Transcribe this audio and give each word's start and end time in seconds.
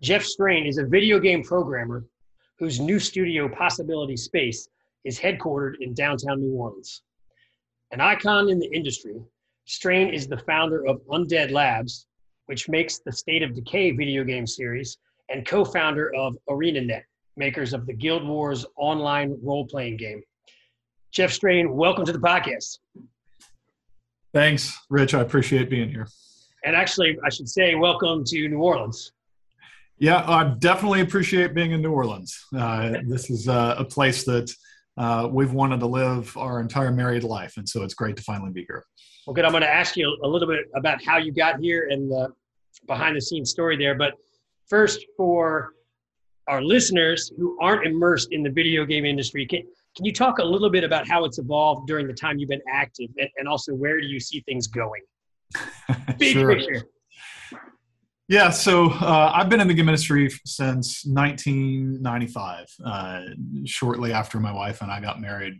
Jeff 0.00 0.22
Strain 0.22 0.64
is 0.64 0.78
a 0.78 0.86
video 0.86 1.18
game 1.18 1.42
programmer 1.42 2.04
whose 2.60 2.78
new 2.78 3.00
studio, 3.00 3.48
Possibility 3.48 4.16
Space, 4.16 4.68
is 5.04 5.18
headquartered 5.18 5.74
in 5.80 5.92
downtown 5.92 6.40
New 6.40 6.54
Orleans. 6.54 7.02
An 7.90 8.00
icon 8.00 8.48
in 8.48 8.60
the 8.60 8.70
industry, 8.72 9.16
Strain 9.64 10.14
is 10.14 10.28
the 10.28 10.38
founder 10.38 10.86
of 10.86 11.00
Undead 11.08 11.50
Labs, 11.50 12.06
which 12.46 12.68
makes 12.68 13.00
the 13.00 13.10
State 13.10 13.42
of 13.42 13.54
Decay 13.54 13.90
video 13.90 14.22
game 14.22 14.46
series, 14.46 14.98
and 15.30 15.44
co 15.44 15.64
founder 15.64 16.14
of 16.14 16.36
ArenaNet, 16.48 17.02
makers 17.36 17.72
of 17.72 17.84
the 17.86 17.92
Guild 17.92 18.26
Wars 18.26 18.64
online 18.76 19.36
role 19.42 19.66
playing 19.66 19.96
game. 19.96 20.22
Jeff 21.10 21.32
Strain, 21.32 21.74
welcome 21.74 22.04
to 22.04 22.12
the 22.12 22.20
podcast. 22.20 22.78
Thanks, 24.32 24.78
Rich. 24.90 25.14
I 25.14 25.22
appreciate 25.22 25.68
being 25.68 25.90
here. 25.90 26.06
And 26.64 26.76
actually, 26.76 27.18
I 27.24 27.30
should 27.30 27.48
say, 27.48 27.74
welcome 27.74 28.22
to 28.26 28.48
New 28.48 28.58
Orleans. 28.58 29.12
Yeah, 30.00 30.24
I 30.28 30.54
definitely 30.58 31.00
appreciate 31.00 31.54
being 31.54 31.72
in 31.72 31.82
New 31.82 31.92
Orleans. 31.92 32.46
Uh, 32.56 32.98
this 33.04 33.30
is 33.30 33.48
uh, 33.48 33.74
a 33.78 33.84
place 33.84 34.24
that 34.24 34.52
uh, 34.96 35.28
we've 35.30 35.52
wanted 35.52 35.80
to 35.80 35.86
live 35.86 36.36
our 36.36 36.60
entire 36.60 36.92
married 36.92 37.24
life, 37.24 37.56
and 37.56 37.68
so 37.68 37.82
it's 37.82 37.94
great 37.94 38.16
to 38.16 38.22
finally 38.22 38.52
be 38.52 38.64
here. 38.68 38.84
Well, 39.26 39.34
good. 39.34 39.44
I'm 39.44 39.50
going 39.50 39.62
to 39.62 39.68
ask 39.68 39.96
you 39.96 40.16
a 40.22 40.28
little 40.28 40.46
bit 40.46 40.66
about 40.74 41.02
how 41.04 41.18
you 41.18 41.32
got 41.32 41.60
here 41.60 41.88
and 41.90 42.10
the 42.10 42.32
behind 42.86 43.16
the 43.16 43.20
scenes 43.20 43.50
story 43.50 43.76
there. 43.76 43.96
But 43.96 44.14
first, 44.68 45.04
for 45.16 45.72
our 46.46 46.62
listeners 46.62 47.32
who 47.36 47.58
aren't 47.60 47.86
immersed 47.86 48.28
in 48.30 48.42
the 48.42 48.50
video 48.50 48.84
game 48.84 49.04
industry, 49.04 49.46
can, 49.46 49.62
can 49.96 50.04
you 50.04 50.12
talk 50.12 50.38
a 50.38 50.44
little 50.44 50.70
bit 50.70 50.84
about 50.84 51.08
how 51.08 51.24
it's 51.24 51.38
evolved 51.38 51.88
during 51.88 52.06
the 52.06 52.14
time 52.14 52.38
you've 52.38 52.48
been 52.48 52.62
active, 52.72 53.10
and, 53.18 53.28
and 53.36 53.48
also 53.48 53.74
where 53.74 54.00
do 54.00 54.06
you 54.06 54.20
see 54.20 54.40
things 54.40 54.68
going? 54.68 55.02
Big 56.18 56.34
sure. 56.34 56.54
picture. 56.54 56.84
Yeah, 58.28 58.50
so 58.50 58.90
uh, 58.90 59.32
I've 59.34 59.48
been 59.48 59.60
in 59.60 59.68
the 59.68 59.74
game 59.74 59.88
industry 59.88 60.30
since 60.44 61.02
1995, 61.06 62.66
uh, 62.84 63.20
shortly 63.64 64.12
after 64.12 64.38
my 64.38 64.52
wife 64.52 64.82
and 64.82 64.90
I 64.90 65.00
got 65.00 65.18
married. 65.18 65.54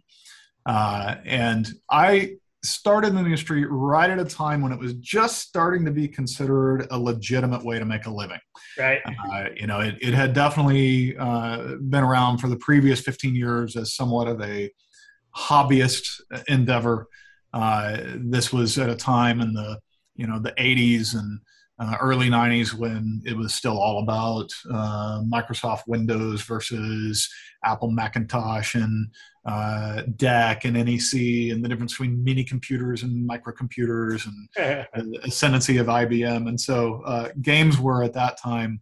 Uh, 0.67 1.15
and 1.25 1.67
I 1.91 2.35
started 2.63 3.09
in 3.09 3.15
the 3.15 3.23
industry 3.23 3.65
right 3.65 4.11
at 4.11 4.19
a 4.19 4.25
time 4.25 4.61
when 4.61 4.73
it 4.73 4.79
was 4.79 4.93
just 4.95 5.39
starting 5.39 5.87
to 5.87 5.91
be 5.91 6.07
considered 6.07 6.87
a 6.91 6.99
legitimate 6.99 7.65
way 7.65 7.79
to 7.79 7.87
make 7.87 8.05
a 8.05 8.11
living. 8.11 8.41
Right. 8.79 9.01
Uh, 9.07 9.45
you 9.57 9.67
know, 9.67 9.81
it, 9.81 9.97
it 10.03 10.13
had 10.13 10.35
definitely 10.35 11.17
uh, 11.17 11.77
been 11.89 12.05
around 12.05 12.37
for 12.37 12.49
the 12.49 12.57
previous 12.57 13.01
15 13.01 13.35
years 13.35 13.77
as 13.77 13.95
somewhat 13.95 14.29
of 14.29 14.43
a 14.43 14.71
hobbyist 15.35 16.21
endeavor. 16.49 17.07
Uh, 17.55 17.97
this 18.17 18.53
was 18.53 18.77
at 18.77 18.91
a 18.91 18.97
time 18.97 19.41
in 19.41 19.55
the, 19.55 19.79
you 20.17 20.27
know, 20.27 20.39
the 20.39 20.53
80s 20.53 21.15
and 21.15 21.41
uh, 21.79 21.97
early 22.01 22.29
90s 22.29 22.75
when 22.75 23.23
it 23.25 23.37
was 23.37 23.55
still 23.55 23.79
all 23.79 24.03
about 24.03 24.51
uh, 24.73 25.23
Microsoft 25.23 25.83
Windows 25.87 26.43
versus 26.43 27.29
Apple 27.65 27.91
Macintosh 27.91 28.75
and 28.75 29.09
uh, 29.47 30.03
DEC 30.17 30.65
and 30.65 30.75
NEC 30.75 31.53
and 31.53 31.65
the 31.65 31.69
difference 31.69 31.93
between 31.93 32.23
mini 32.23 32.45
computers 32.45 33.03
and 33.03 33.29
microcomputers 33.29 34.27
and 34.27 34.49
the 35.13 35.21
ascendancy 35.25 35.79
of 35.79 35.87
IBM. 35.87 36.49
And 36.49 36.61
so 36.61 37.03
uh, 37.03 37.31
games 37.41 37.79
were 37.79 38.03
at 38.03 38.13
that 38.15 38.39
time 38.39 38.81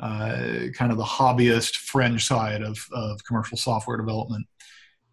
uh, 0.00 0.68
kind 0.74 0.90
of 0.90 0.96
the 0.96 1.04
hobbyist 1.04 1.76
fringe 1.76 2.26
side 2.26 2.62
of, 2.62 2.78
of 2.92 3.22
commercial 3.24 3.58
software 3.58 3.98
development. 3.98 4.46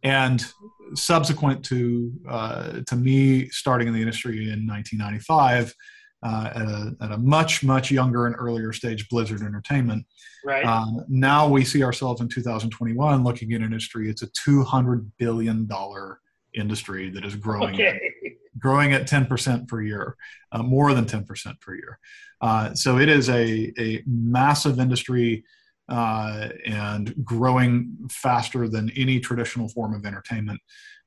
And 0.03 0.45
subsequent 0.94 1.65
to, 1.65 2.13
uh, 2.29 2.79
to 2.85 2.95
me 2.95 3.49
starting 3.49 3.89
in 3.89 3.94
the 3.94 3.99
industry 3.99 4.44
in 4.44 4.65
1995, 4.65 5.75
uh, 6.23 6.50
at, 6.55 6.61
a, 6.61 6.95
at 7.01 7.11
a 7.11 7.17
much 7.17 7.63
much 7.63 7.91
younger 7.91 8.25
and 8.25 8.35
earlier 8.38 8.73
stage 8.73 9.07
blizzard 9.09 9.41
entertainment. 9.41 10.05
Right. 10.44 10.66
Um, 10.66 11.05
now 11.07 11.47
we 11.47 11.63
see 11.63 11.83
ourselves 11.83 12.22
in 12.22 12.28
2021 12.28 13.23
looking 13.23 13.53
at 13.53 13.61
industry. 13.61 14.09
It's 14.09 14.23
a 14.23 14.27
200 14.27 15.11
billion 15.17 15.67
dollar 15.67 16.19
industry 16.53 17.09
that 17.11 17.23
is 17.25 17.35
growing 17.35 17.75
okay. 17.75 18.00
growing 18.59 18.94
at 18.94 19.07
10% 19.07 19.67
per 19.67 19.81
year 19.81 20.16
uh, 20.51 20.63
more 20.63 20.94
than 20.94 21.06
10% 21.06 21.59
per 21.61 21.75
year. 21.75 22.00
Uh, 22.41 22.73
so 22.73 22.97
it 22.97 23.07
is 23.07 23.29
a, 23.29 23.72
a 23.77 24.03
massive 24.07 24.79
industry 24.79 25.44
uh, 25.89 26.50
and 26.66 27.13
growing 27.23 27.95
faster 28.09 28.67
than 28.67 28.89
any 28.91 29.19
traditional 29.19 29.69
form 29.69 29.94
of 29.94 30.06
entertainment 30.06 30.59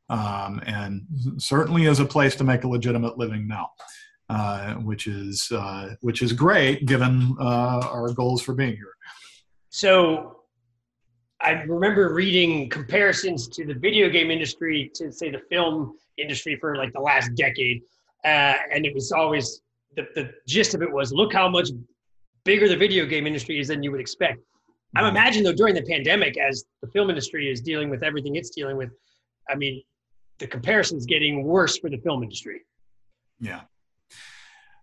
um, 0.08 0.60
and 0.66 1.02
certainly 1.38 1.86
is 1.86 2.00
a 2.00 2.04
place 2.04 2.34
to 2.36 2.44
make 2.44 2.64
a 2.64 2.68
legitimate 2.68 3.18
living 3.18 3.46
now 3.46 3.70
uh, 4.30 4.74
which 4.74 5.08
is 5.08 5.50
uh, 5.50 5.94
which 6.02 6.22
is 6.22 6.32
great 6.32 6.86
given 6.86 7.36
uh, 7.40 7.80
our 7.90 8.12
goals 8.12 8.40
for 8.40 8.54
being 8.54 8.76
here. 8.76 8.94
So, 9.70 10.42
I 11.40 11.62
remember 11.62 12.14
reading 12.14 12.68
comparisons 12.68 13.48
to 13.48 13.66
the 13.66 13.74
video 13.74 14.08
game 14.08 14.30
industry 14.30 14.90
to 14.94 15.10
say 15.10 15.30
the 15.30 15.42
film 15.50 15.94
industry 16.16 16.56
for 16.60 16.76
like 16.76 16.92
the 16.92 17.00
last 17.00 17.34
decade, 17.34 17.82
uh, 18.24 18.54
and 18.72 18.86
it 18.86 18.94
was 18.94 19.10
always 19.10 19.62
the, 19.96 20.06
the 20.14 20.30
gist 20.46 20.74
of 20.74 20.82
it 20.82 20.92
was 20.92 21.12
look 21.12 21.32
how 21.32 21.48
much 21.48 21.70
bigger 22.44 22.68
the 22.68 22.76
video 22.76 23.06
game 23.06 23.26
industry 23.26 23.58
is 23.58 23.66
than 23.66 23.82
you 23.82 23.90
would 23.90 24.00
expect. 24.00 24.38
I'm 24.94 25.04
mm-hmm. 25.04 25.16
imagining 25.16 25.44
though 25.44 25.56
during 25.56 25.74
the 25.74 25.82
pandemic, 25.82 26.38
as 26.38 26.64
the 26.82 26.88
film 26.88 27.10
industry 27.10 27.50
is 27.50 27.60
dealing 27.60 27.90
with 27.90 28.04
everything 28.04 28.36
it's 28.36 28.50
dealing 28.50 28.76
with, 28.76 28.90
I 29.48 29.56
mean, 29.56 29.82
the 30.38 30.46
comparison's 30.46 31.04
getting 31.04 31.42
worse 31.42 31.78
for 31.78 31.90
the 31.90 31.98
film 31.98 32.22
industry. 32.22 32.60
Yeah, 33.40 33.62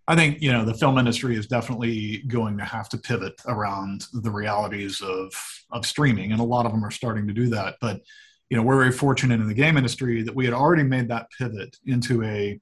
I 0.08 0.16
think 0.16 0.40
you 0.40 0.50
know 0.50 0.64
the 0.64 0.72
film 0.74 0.98
industry 0.98 1.36
is 1.36 1.46
definitely 1.46 2.22
going 2.26 2.56
to 2.56 2.64
have 2.64 2.88
to 2.88 2.98
pivot 2.98 3.34
around 3.46 4.06
the 4.14 4.30
realities 4.30 5.02
of 5.02 5.30
of 5.70 5.84
streaming, 5.84 6.32
and 6.32 6.40
a 6.40 6.44
lot 6.44 6.64
of 6.64 6.72
them 6.72 6.82
are 6.82 6.90
starting 6.90 7.28
to 7.28 7.34
do 7.34 7.48
that. 7.50 7.76
But 7.80 8.00
you 8.48 8.56
know, 8.56 8.62
we're 8.62 8.78
very 8.78 8.92
fortunate 8.92 9.38
in 9.38 9.46
the 9.46 9.54
game 9.54 9.76
industry 9.76 10.22
that 10.22 10.34
we 10.34 10.46
had 10.46 10.54
already 10.54 10.82
made 10.82 11.08
that 11.08 11.26
pivot 11.38 11.76
into 11.84 12.24
a 12.24 12.58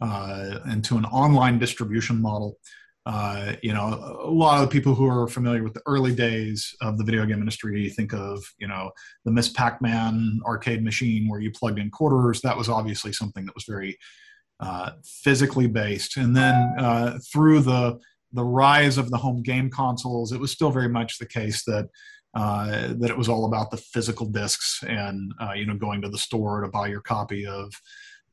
uh, 0.00 0.60
into 0.70 0.96
an 0.96 1.04
online 1.04 1.58
distribution 1.58 2.22
model. 2.22 2.56
Uh, 3.04 3.54
you 3.62 3.72
know, 3.72 4.18
a 4.22 4.30
lot 4.30 4.62
of 4.62 4.68
the 4.68 4.72
people 4.72 4.94
who 4.94 5.06
are 5.06 5.28
familiar 5.28 5.62
with 5.62 5.74
the 5.74 5.82
early 5.86 6.14
days 6.14 6.74
of 6.80 6.96
the 6.98 7.04
video 7.04 7.24
game 7.24 7.40
industry 7.40 7.88
think 7.88 8.12
of, 8.12 8.44
you 8.58 8.68
know, 8.68 8.90
the 9.24 9.30
Miss 9.30 9.48
Pac-Man 9.48 10.40
arcade 10.44 10.84
machine 10.84 11.26
where 11.26 11.40
you 11.40 11.50
plugged 11.50 11.78
in 11.78 11.90
quarters. 11.90 12.42
That 12.42 12.56
was 12.56 12.68
obviously 12.68 13.14
something 13.14 13.46
that 13.46 13.54
was 13.54 13.64
very 13.66 13.98
uh, 14.60 14.90
physically 15.04 15.66
based. 15.66 16.16
And 16.16 16.36
then 16.36 16.54
uh, 16.78 17.18
through 17.32 17.60
the 17.60 17.98
the 18.32 18.44
rise 18.44 18.98
of 18.98 19.10
the 19.10 19.16
home 19.16 19.42
game 19.42 19.70
consoles, 19.70 20.32
it 20.32 20.40
was 20.40 20.50
still 20.50 20.70
very 20.70 20.88
much 20.88 21.18
the 21.18 21.26
case 21.26 21.64
that 21.64 21.88
uh, 22.34 22.92
that 22.98 23.08
it 23.08 23.16
was 23.16 23.28
all 23.28 23.46
about 23.46 23.70
the 23.70 23.76
physical 23.76 24.26
discs 24.26 24.82
and 24.86 25.32
uh, 25.40 25.52
you 25.52 25.64
know 25.64 25.76
going 25.76 26.02
to 26.02 26.08
the 26.08 26.18
store 26.18 26.60
to 26.60 26.68
buy 26.68 26.86
your 26.88 27.00
copy 27.00 27.46
of 27.46 27.72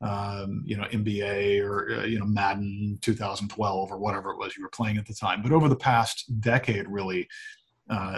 um, 0.02 0.62
you 0.66 0.76
know 0.76 0.84
NBA 0.84 1.64
or 1.64 2.00
uh, 2.00 2.04
you 2.04 2.18
know 2.18 2.26
Madden 2.26 2.98
2012 3.02 3.90
or 3.90 3.98
whatever 3.98 4.30
it 4.32 4.38
was 4.38 4.56
you 4.56 4.62
were 4.62 4.68
playing 4.68 4.98
at 4.98 5.06
the 5.06 5.14
time. 5.14 5.42
But 5.42 5.52
over 5.52 5.68
the 5.68 5.76
past 5.76 6.40
decade, 6.40 6.88
really. 6.88 7.28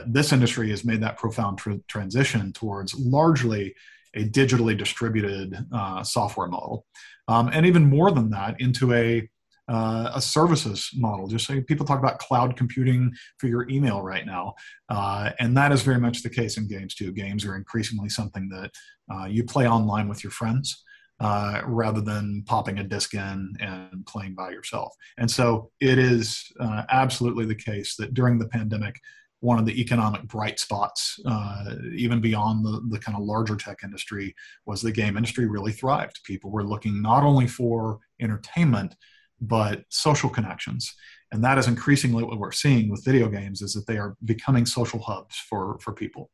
This 0.07 0.33
industry 0.33 0.71
has 0.71 0.83
made 0.83 1.03
that 1.03 1.19
profound 1.19 1.59
tr- 1.59 1.73
transition 1.89 2.55
towards 2.55 2.95
largely 2.95 3.75
a 4.15 4.29
digitally 4.29 4.77
distributed 4.77 5.57
uh, 5.73 6.03
software 6.03 6.49
model 6.49 6.87
um, 7.29 7.51
and 7.53 7.67
even 7.67 7.89
more 7.89 8.11
than 8.11 8.31
that 8.31 8.61
into 8.61 8.93
a 8.93 9.29
uh, 9.71 10.13
a 10.15 10.21
services 10.21 10.89
model. 10.97 11.27
Just 11.27 11.47
so 11.47 11.61
people 11.61 11.85
talk 11.85 11.99
about 11.99 12.19
cloud 12.19 12.57
computing 12.57 13.13
for 13.37 13.49
your 13.49 13.69
email 13.69 14.01
right 14.01 14.25
now, 14.25 14.55
uh, 14.89 15.31
and 15.39 15.55
that 15.59 15.73
is 15.73 15.83
very 15.83 16.01
much 16.01 16.23
the 16.23 16.31
case 16.31 16.57
in 16.57 16.67
games 16.67 16.95
too. 16.95 17.13
Games 17.13 17.45
are 17.45 17.55
increasingly 17.55 18.09
something 18.09 18.49
that 18.49 18.71
uh, 19.13 19.27
you 19.27 19.45
play 19.45 19.69
online 19.69 20.09
with 20.09 20.25
your 20.25 20.31
friends. 20.31 20.85
Uh, 21.21 21.63
rather 21.67 22.01
than 22.01 22.45
popping 22.47 22.79
a 22.79 22.85
disc 22.85 23.13
in 23.13 23.53
and 23.59 24.07
playing 24.07 24.37
by 24.37 24.51
yourself. 24.51 24.95
And 25.19 25.29
so 25.29 25.69
it 25.81 25.99
is 25.99 26.45
uh, 26.61 26.85
absolutely 26.91 27.45
the 27.45 27.57
case 27.57 27.97
that 27.97 28.15
during 28.15 28.39
the 28.39 28.47
pandemic, 28.47 28.95
one 29.41 29.59
of 29.59 29.67
the 29.67 29.81
economic 29.81 30.23
bright 30.25 30.59
spots, 30.59 31.19
uh, 31.27 31.75
even 31.95 32.21
beyond 32.21 32.65
the, 32.65 32.83
the 32.91 32.99
kind 32.99 33.17
of 33.17 33.23
larger 33.23 33.57
tech 33.57 33.79
industry, 33.85 34.35
was 34.67 34.83
the 34.83 34.93
game 34.93 35.17
industry 35.17 35.47
really 35.47 35.73
thrived. 35.73 36.21
People 36.25 36.51
were 36.51 36.65
looking 36.65 37.01
not 37.01 37.23
only 37.23 37.47
for 37.47 38.01
entertainment, 38.21 38.97
but 39.41 39.85
social 39.91 40.29
connections. 40.29 40.93
And 41.31 41.45
that 41.45 41.59
is 41.59 41.69
increasingly 41.69 42.25
what 42.25 42.39
we're 42.39 42.53
seeing 42.53 42.91
with 42.91 43.05
video 43.05 43.29
games 43.29 43.63
is 43.63 43.75
that 43.75 43.87
they 43.87 43.99
are 43.99 44.17
becoming 44.25 44.67
social 44.67 44.99
hubs 45.01 45.37
for, 45.37 45.79
for 45.81 45.93
people. 45.93 46.31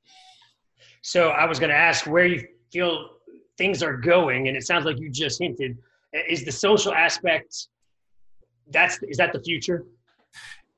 So 1.03 1.29
I 1.29 1.45
was 1.45 1.59
going 1.59 1.71
to 1.71 1.77
ask 1.77 2.07
where 2.07 2.25
you 2.25 2.47
feel 2.73 3.11
things 3.59 3.83
are 3.83 3.97
going, 3.97 4.49
and 4.49 4.57
it 4.57 4.67
sounds 4.67 4.87
like 4.87 4.99
you 4.99 5.11
just 5.11 5.41
hinted. 5.41 5.77
Is 6.29 6.45
the 6.45 6.53
social 6.53 6.95
aspect 6.95 7.69
that's 8.71 8.99
is 9.03 9.19
that 9.19 9.33
the 9.33 9.41
future? 9.41 9.85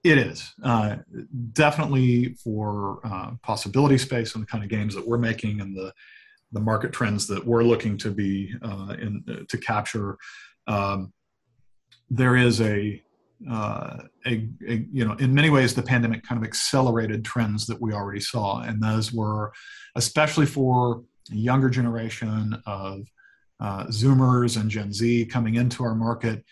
It 0.06 0.18
is 0.18 0.54
uh, 0.62 0.98
definitely 1.52 2.34
for 2.34 3.00
uh, 3.02 3.32
possibility 3.42 3.98
space 3.98 4.36
and 4.36 4.42
the 4.44 4.46
kind 4.46 4.62
of 4.62 4.70
games 4.70 4.94
that 4.94 5.04
we're 5.04 5.18
making 5.18 5.60
and 5.60 5.76
the 5.76 5.92
the 6.52 6.60
market 6.60 6.92
trends 6.92 7.26
that 7.26 7.44
we're 7.44 7.64
looking 7.64 7.98
to 7.98 8.12
be 8.12 8.54
uh, 8.62 8.94
in 9.00 9.44
to 9.48 9.58
capture. 9.58 10.16
Um, 10.68 11.12
there 12.08 12.36
is 12.36 12.60
a, 12.60 13.02
uh, 13.50 13.96
a, 14.24 14.48
a, 14.68 14.86
you 14.92 15.04
know 15.04 15.14
in 15.14 15.34
many 15.34 15.50
ways 15.50 15.74
the 15.74 15.82
pandemic 15.82 16.22
kind 16.22 16.40
of 16.40 16.46
accelerated 16.46 17.24
trends 17.24 17.66
that 17.66 17.82
we 17.82 17.92
already 17.92 18.20
saw, 18.20 18.60
and 18.60 18.80
those 18.80 19.12
were 19.12 19.52
especially 19.96 20.46
for 20.46 21.02
a 21.32 21.34
younger 21.34 21.68
generation 21.68 22.62
of 22.64 23.00
uh, 23.58 23.86
Zoomers 23.86 24.56
and 24.56 24.70
Gen 24.70 24.92
Z 24.92 25.26
coming 25.26 25.56
into 25.56 25.82
our 25.82 25.96
market. 25.96 26.44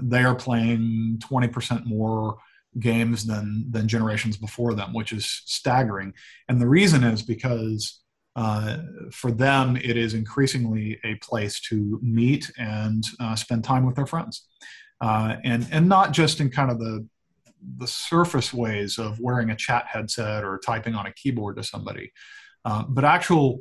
They 0.00 0.24
are 0.24 0.34
playing 0.34 1.20
20% 1.30 1.84
more 1.84 2.38
games 2.80 3.24
than 3.24 3.66
than 3.70 3.88
generations 3.88 4.36
before 4.36 4.74
them, 4.74 4.92
which 4.92 5.12
is 5.12 5.42
staggering. 5.46 6.12
And 6.48 6.60
the 6.60 6.68
reason 6.68 7.04
is 7.04 7.22
because 7.22 8.00
uh, 8.36 8.78
for 9.10 9.32
them, 9.32 9.76
it 9.76 9.96
is 9.96 10.14
increasingly 10.14 10.98
a 11.04 11.16
place 11.16 11.60
to 11.60 11.98
meet 12.02 12.50
and 12.56 13.04
uh, 13.18 13.34
spend 13.34 13.64
time 13.64 13.84
with 13.84 13.96
their 13.96 14.06
friends, 14.06 14.46
uh, 15.00 15.36
and 15.44 15.66
and 15.72 15.88
not 15.88 16.12
just 16.12 16.40
in 16.40 16.50
kind 16.50 16.70
of 16.70 16.78
the 16.78 17.06
the 17.78 17.86
surface 17.86 18.54
ways 18.54 18.98
of 18.98 19.18
wearing 19.18 19.50
a 19.50 19.56
chat 19.56 19.86
headset 19.88 20.44
or 20.44 20.60
typing 20.64 20.94
on 20.94 21.06
a 21.06 21.12
keyboard 21.12 21.56
to 21.56 21.64
somebody, 21.64 22.12
uh, 22.64 22.84
but 22.88 23.04
actual 23.04 23.60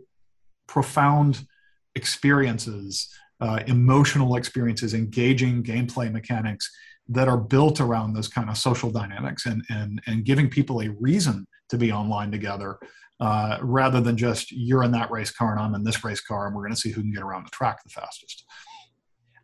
profound 0.67 1.47
experiences, 1.95 3.09
uh, 3.41 3.59
emotional 3.65 4.35
experiences, 4.35 4.93
engaging 4.93 5.63
gameplay 5.63 6.11
mechanics 6.11 6.69
that 7.09 7.27
are 7.27 7.37
built 7.37 7.79
around 7.79 8.13
those 8.13 8.27
kind 8.27 8.49
of 8.49 8.57
social 8.57 8.91
dynamics 8.91 9.45
and, 9.45 9.63
and, 9.69 10.01
and 10.07 10.25
giving 10.25 10.49
people 10.49 10.81
a 10.81 10.89
reason 10.99 11.45
to 11.69 11.77
be 11.77 11.91
online 11.91 12.31
together 12.31 12.77
uh, 13.19 13.57
rather 13.61 13.99
than 14.01 14.17
just 14.17 14.51
you're 14.51 14.83
in 14.83 14.91
that 14.91 15.09
race 15.09 15.31
car 15.31 15.51
and 15.51 15.59
I'm 15.59 15.73
in 15.75 15.83
this 15.83 16.03
race 16.03 16.21
car 16.21 16.47
and 16.47 16.55
we're 16.55 16.63
going 16.63 16.73
to 16.73 16.79
see 16.79 16.91
who 16.91 17.01
can 17.01 17.11
get 17.11 17.23
around 17.23 17.45
the 17.45 17.51
track 17.51 17.81
the 17.83 17.89
fastest. 17.89 18.45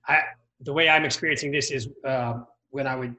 I, 0.08 0.20
the 0.62 0.74
way 0.74 0.90
I'm 0.90 1.06
experiencing 1.06 1.52
this 1.52 1.72
is 1.72 1.90
uh, 2.06 2.36
when 2.70 2.88
I 2.88 2.96
would 2.96 3.16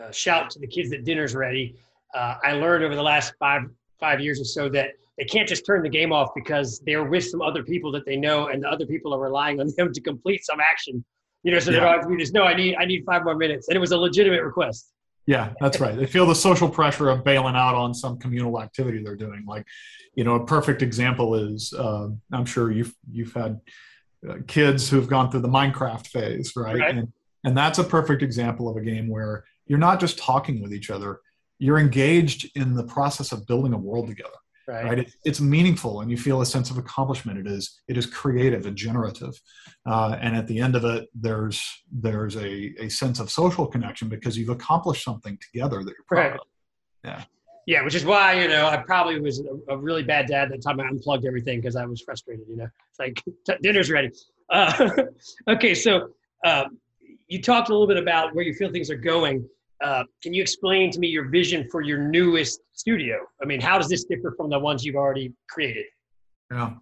uh, 0.00 0.10
shout 0.10 0.50
to 0.50 0.58
the 0.58 0.66
kids 0.66 0.90
that 0.90 1.04
dinner's 1.04 1.34
ready. 1.34 1.76
Uh, 2.14 2.36
I 2.42 2.52
learned 2.52 2.84
over 2.84 2.94
the 2.94 3.02
last 3.02 3.34
five 3.38 3.62
five 4.00 4.20
years 4.20 4.40
or 4.40 4.44
so 4.44 4.68
that 4.68 4.90
they 5.18 5.24
can't 5.24 5.48
just 5.48 5.64
turn 5.64 5.82
the 5.82 5.88
game 5.88 6.12
off 6.12 6.30
because 6.34 6.80
they're 6.84 7.04
with 7.04 7.24
some 7.24 7.40
other 7.40 7.62
people 7.62 7.92
that 7.92 8.04
they 8.04 8.16
know 8.16 8.48
and 8.48 8.62
the 8.62 8.68
other 8.68 8.86
people 8.86 9.14
are 9.14 9.20
relying 9.20 9.60
on 9.60 9.72
them 9.76 9.92
to 9.92 10.00
complete 10.00 10.44
some 10.44 10.58
action 10.60 11.04
you 11.44 11.52
know, 11.52 11.60
so 11.60 11.70
yeah. 11.70 11.78
they 11.78 11.84
don't 11.84 11.94
have 11.94 12.02
to 12.02 12.08
be 12.08 12.16
just, 12.16 12.34
no, 12.34 12.42
I 12.42 12.54
need, 12.54 12.74
I 12.76 12.84
need 12.86 13.04
five 13.04 13.22
more 13.22 13.36
minutes. 13.36 13.68
And 13.68 13.76
it 13.76 13.80
was 13.80 13.92
a 13.92 13.98
legitimate 13.98 14.42
request. 14.42 14.90
Yeah, 15.26 15.52
that's 15.60 15.80
right. 15.80 15.96
They 15.96 16.06
feel 16.06 16.26
the 16.26 16.34
social 16.34 16.68
pressure 16.68 17.08
of 17.08 17.24
bailing 17.24 17.54
out 17.54 17.74
on 17.74 17.94
some 17.94 18.18
communal 18.18 18.60
activity 18.60 19.02
they're 19.02 19.16
doing. 19.16 19.44
Like, 19.46 19.66
you 20.14 20.24
know, 20.24 20.34
a 20.34 20.44
perfect 20.44 20.82
example 20.82 21.34
is 21.34 21.72
uh, 21.72 22.08
I'm 22.32 22.44
sure 22.44 22.70
you've 22.70 22.94
you've 23.10 23.32
had 23.32 23.60
uh, 24.28 24.36
kids 24.46 24.88
who've 24.88 25.08
gone 25.08 25.30
through 25.30 25.40
the 25.40 25.48
Minecraft 25.48 26.06
phase, 26.08 26.52
right? 26.56 26.78
right? 26.78 26.94
And 26.94 27.12
and 27.42 27.56
that's 27.56 27.78
a 27.78 27.84
perfect 27.84 28.22
example 28.22 28.68
of 28.68 28.76
a 28.76 28.82
game 28.82 29.08
where 29.08 29.44
you're 29.66 29.78
not 29.78 29.98
just 29.98 30.18
talking 30.18 30.62
with 30.62 30.74
each 30.74 30.90
other, 30.90 31.20
you're 31.58 31.78
engaged 31.78 32.50
in 32.54 32.74
the 32.74 32.84
process 32.84 33.32
of 33.32 33.46
building 33.46 33.72
a 33.72 33.78
world 33.78 34.08
together 34.08 34.36
right, 34.66 34.84
right? 34.84 34.98
It, 35.00 35.12
it's 35.24 35.40
meaningful 35.40 36.00
and 36.00 36.10
you 36.10 36.16
feel 36.16 36.40
a 36.40 36.46
sense 36.46 36.70
of 36.70 36.78
accomplishment. 36.78 37.38
It 37.38 37.46
is 37.46 37.80
it 37.88 37.96
is 37.96 38.06
creative 38.06 38.66
and 38.66 38.76
generative. 38.76 39.40
Uh, 39.86 40.16
and 40.20 40.36
at 40.36 40.46
the 40.46 40.60
end 40.60 40.76
of 40.76 40.84
it 40.84 41.08
there's 41.14 41.62
there's 41.92 42.36
a, 42.36 42.74
a 42.80 42.88
sense 42.88 43.20
of 43.20 43.30
social 43.30 43.66
connection 43.66 44.08
because 44.08 44.36
you've 44.36 44.48
accomplished 44.48 45.04
something 45.04 45.38
together 45.40 45.82
that 45.82 45.90
you're 45.90 46.04
proud 46.06 46.30
right. 46.30 46.32
of. 46.34 46.46
Yeah. 47.04 47.24
Yeah 47.66 47.84
which 47.84 47.94
is 47.94 48.04
why 48.04 48.40
you 48.40 48.48
know 48.48 48.66
i 48.66 48.76
probably 48.76 49.20
was 49.20 49.40
a, 49.40 49.72
a 49.72 49.76
really 49.76 50.02
bad 50.02 50.26
dad 50.26 50.50
that 50.50 50.62
time 50.62 50.80
i 50.80 50.86
unplugged 50.86 51.26
everything 51.26 51.60
because 51.60 51.76
i 51.76 51.84
was 51.84 52.00
frustrated 52.02 52.46
you 52.48 52.56
know? 52.56 52.68
It's 52.90 52.98
like 52.98 53.60
dinner's 53.62 53.90
ready. 53.90 54.10
Uh, 54.50 54.90
okay 55.48 55.74
so 55.74 56.10
uh, 56.44 56.64
you 57.28 57.40
talked 57.40 57.70
a 57.70 57.72
little 57.72 57.86
bit 57.86 57.96
about 57.96 58.34
where 58.34 58.44
you 58.44 58.52
feel 58.52 58.70
things 58.70 58.90
are 58.90 58.96
going 58.96 59.48
uh, 59.84 60.04
can 60.22 60.32
you 60.32 60.40
explain 60.40 60.90
to 60.90 60.98
me 60.98 61.08
your 61.08 61.28
vision 61.28 61.68
for 61.70 61.82
your 61.82 61.98
newest 61.98 62.60
studio? 62.72 63.18
I 63.42 63.44
mean, 63.44 63.60
how 63.60 63.76
does 63.76 63.88
this 63.88 64.04
differ 64.04 64.34
from 64.34 64.48
the 64.48 64.58
ones 64.58 64.82
you've 64.82 64.96
already 64.96 65.34
created? 65.48 65.84
Yeah. 66.50 66.74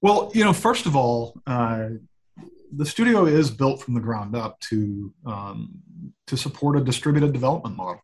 Well, 0.00 0.32
you 0.34 0.44
know, 0.44 0.52
first 0.52 0.86
of 0.86 0.96
all, 0.96 1.40
uh, 1.46 1.90
the 2.76 2.84
studio 2.84 3.26
is 3.26 3.50
built 3.50 3.82
from 3.82 3.94
the 3.94 4.00
ground 4.00 4.34
up 4.34 4.58
to 4.68 5.12
um, 5.24 5.80
to 6.26 6.36
support 6.36 6.76
a 6.76 6.80
distributed 6.80 7.32
development 7.32 7.76
model. 7.76 8.02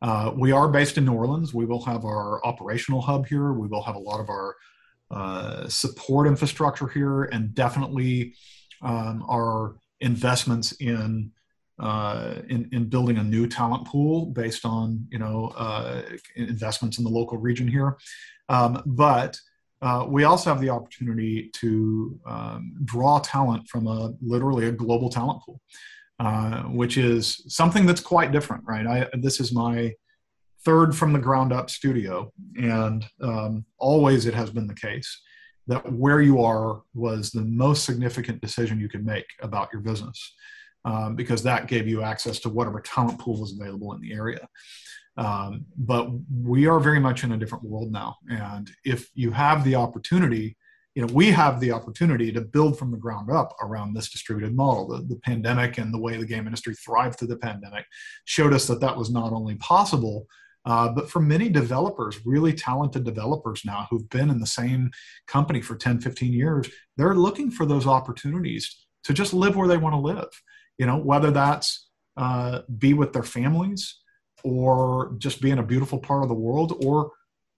Uh, 0.00 0.32
we 0.34 0.50
are 0.50 0.68
based 0.68 0.96
in 0.96 1.04
New 1.04 1.12
Orleans. 1.12 1.52
We 1.52 1.66
will 1.66 1.84
have 1.84 2.06
our 2.06 2.44
operational 2.44 3.02
hub 3.02 3.26
here. 3.26 3.52
We 3.52 3.68
will 3.68 3.82
have 3.82 3.96
a 3.96 3.98
lot 3.98 4.20
of 4.20 4.30
our 4.30 4.56
uh, 5.10 5.68
support 5.68 6.26
infrastructure 6.26 6.88
here, 6.88 7.24
and 7.24 7.54
definitely 7.54 8.34
um, 8.80 9.22
our 9.28 9.76
investments 10.00 10.72
in 10.72 11.32
uh, 11.80 12.34
in, 12.48 12.68
in 12.72 12.84
building 12.84 13.18
a 13.18 13.24
new 13.24 13.46
talent 13.46 13.86
pool 13.86 14.26
based 14.26 14.64
on 14.64 15.06
you 15.10 15.18
know 15.18 15.52
uh, 15.56 16.02
investments 16.36 16.98
in 16.98 17.04
the 17.04 17.10
local 17.10 17.38
region 17.38 17.66
here. 17.66 17.96
Um, 18.48 18.82
but 18.86 19.38
uh, 19.82 20.04
we 20.06 20.24
also 20.24 20.50
have 20.50 20.60
the 20.60 20.68
opportunity 20.68 21.50
to 21.54 22.20
um, 22.26 22.74
draw 22.84 23.18
talent 23.20 23.66
from 23.68 23.86
a 23.86 24.12
literally 24.20 24.66
a 24.66 24.72
global 24.72 25.08
talent 25.08 25.42
pool, 25.42 25.60
uh, 26.18 26.64
which 26.64 26.98
is 26.98 27.42
something 27.48 27.86
that's 27.86 28.00
quite 28.00 28.30
different, 28.30 28.62
right? 28.66 28.86
I, 28.86 29.08
this 29.14 29.40
is 29.40 29.52
my 29.52 29.94
third 30.64 30.94
from 30.94 31.14
the 31.14 31.18
ground 31.18 31.52
up 31.52 31.70
studio, 31.70 32.30
and 32.56 33.06
um, 33.22 33.64
always 33.78 34.26
it 34.26 34.34
has 34.34 34.50
been 34.50 34.66
the 34.66 34.74
case 34.74 35.22
that 35.66 35.90
where 35.92 36.20
you 36.20 36.42
are 36.42 36.82
was 36.94 37.30
the 37.30 37.44
most 37.44 37.84
significant 37.84 38.40
decision 38.42 38.80
you 38.80 38.88
can 38.88 39.04
make 39.04 39.26
about 39.40 39.72
your 39.72 39.80
business 39.80 40.34
um, 40.84 41.14
because 41.14 41.42
that 41.42 41.66
gave 41.66 41.86
you 41.86 42.02
access 42.02 42.38
to 42.40 42.48
whatever 42.48 42.80
talent 42.80 43.18
pool 43.18 43.40
was 43.40 43.58
available 43.58 43.92
in 43.92 44.00
the 44.00 44.12
area. 44.12 44.48
Um, 45.16 45.66
but 45.76 46.08
we 46.32 46.66
are 46.66 46.80
very 46.80 47.00
much 47.00 47.24
in 47.24 47.32
a 47.32 47.36
different 47.36 47.64
world 47.64 47.92
now. 47.92 48.16
And 48.28 48.70
if 48.84 49.10
you 49.14 49.30
have 49.32 49.64
the 49.64 49.74
opportunity, 49.74 50.56
you 50.94 51.06
know, 51.06 51.12
we 51.12 51.30
have 51.30 51.60
the 51.60 51.72
opportunity 51.72 52.32
to 52.32 52.40
build 52.40 52.78
from 52.78 52.90
the 52.90 52.96
ground 52.96 53.30
up 53.30 53.54
around 53.62 53.94
this 53.94 54.10
distributed 54.10 54.54
model. 54.54 54.88
The, 54.88 55.02
the 55.02 55.20
pandemic 55.20 55.78
and 55.78 55.92
the 55.92 56.00
way 56.00 56.16
the 56.16 56.26
game 56.26 56.46
industry 56.46 56.74
thrived 56.74 57.18
through 57.18 57.28
the 57.28 57.36
pandemic 57.36 57.84
showed 58.24 58.52
us 58.52 58.66
that 58.66 58.80
that 58.80 58.96
was 58.96 59.10
not 59.10 59.32
only 59.32 59.56
possible, 59.56 60.26
uh, 60.64 60.88
but 60.88 61.10
for 61.10 61.20
many 61.20 61.48
developers, 61.48 62.24
really 62.26 62.52
talented 62.52 63.04
developers 63.04 63.62
now 63.64 63.86
who've 63.90 64.08
been 64.10 64.30
in 64.30 64.40
the 64.40 64.46
same 64.46 64.90
company 65.26 65.60
for 65.60 65.76
10, 65.76 66.00
15 66.00 66.32
years, 66.32 66.68
they're 66.96 67.14
looking 67.14 67.50
for 67.50 67.64
those 67.64 67.86
opportunities 67.86 68.86
to 69.04 69.14
just 69.14 69.32
live 69.32 69.56
where 69.56 69.68
they 69.68 69.78
want 69.78 69.94
to 69.94 69.98
live 69.98 70.28
you 70.80 70.86
know 70.86 70.96
whether 70.96 71.30
that's 71.30 71.88
uh, 72.16 72.62
be 72.78 72.94
with 72.94 73.12
their 73.12 73.22
families 73.22 73.82
or 74.42 75.14
just 75.18 75.42
be 75.42 75.50
in 75.50 75.58
a 75.58 75.62
beautiful 75.72 75.98
part 75.98 76.22
of 76.22 76.30
the 76.30 76.34
world 76.34 76.82
or 76.86 77.12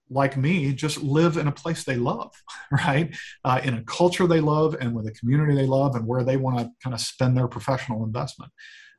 like 0.09 0.35
me 0.35 0.73
just 0.73 1.01
live 1.01 1.37
in 1.37 1.47
a 1.47 1.51
place 1.51 1.85
they 1.85 1.95
love 1.95 2.31
right? 2.85 3.15
Uh, 3.45 3.61
in 3.63 3.75
a 3.75 3.83
culture 3.85 4.27
they 4.27 4.41
love 4.41 4.75
and 4.81 4.93
with 4.93 5.07
a 5.07 5.11
community 5.11 5.55
they 5.55 5.65
love 5.65 5.95
and 5.95 6.05
where 6.05 6.25
they 6.25 6.35
want 6.35 6.57
to 6.59 6.69
kind 6.83 6.93
of 6.93 6.99
spend 6.99 7.35
their 7.37 7.47
professional 7.47 8.03
investment. 8.03 8.51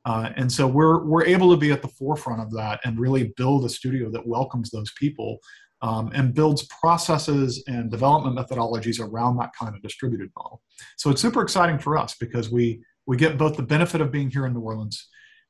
Uh, 0.07 0.31
and 0.37 0.51
so 0.51 0.67
we're 0.67 1.05
we're 1.05 1.27
able 1.27 1.51
to 1.51 1.57
be 1.59 1.71
at 1.71 1.83
the 1.83 1.89
forefront 1.89 2.41
of 2.41 2.51
that 2.53 2.81
and 2.85 2.99
really 2.99 3.33
build 3.37 3.65
a 3.67 3.69
studio 3.69 4.11
that 4.11 4.27
welcomes 4.27 4.71
those 4.71 4.91
people 4.99 5.39
um, 5.83 6.11
and 6.15 6.35
builds 6.35 6.67
processes 6.81 7.63
and 7.67 7.91
development 7.91 8.39
methodologies 8.39 9.01
around 9.01 9.37
that 9.37 9.51
kind 9.59 9.75
of 9.75 9.83
distributed 9.83 10.31
model. 10.35 10.63
So 10.97 11.11
it's 11.11 11.21
super 11.21 11.43
exciting 11.43 11.79
for 11.79 11.99
us 11.99 12.17
because 12.19 12.51
we 12.51 12.83
we 13.07 13.17
get 13.17 13.39
both 13.39 13.57
the 13.57 13.63
benefit 13.63 14.01
of 14.01 14.11
being 14.11 14.31
here 14.31 14.47
in 14.47 14.55
New 14.55 14.61
Orleans, 14.61 15.09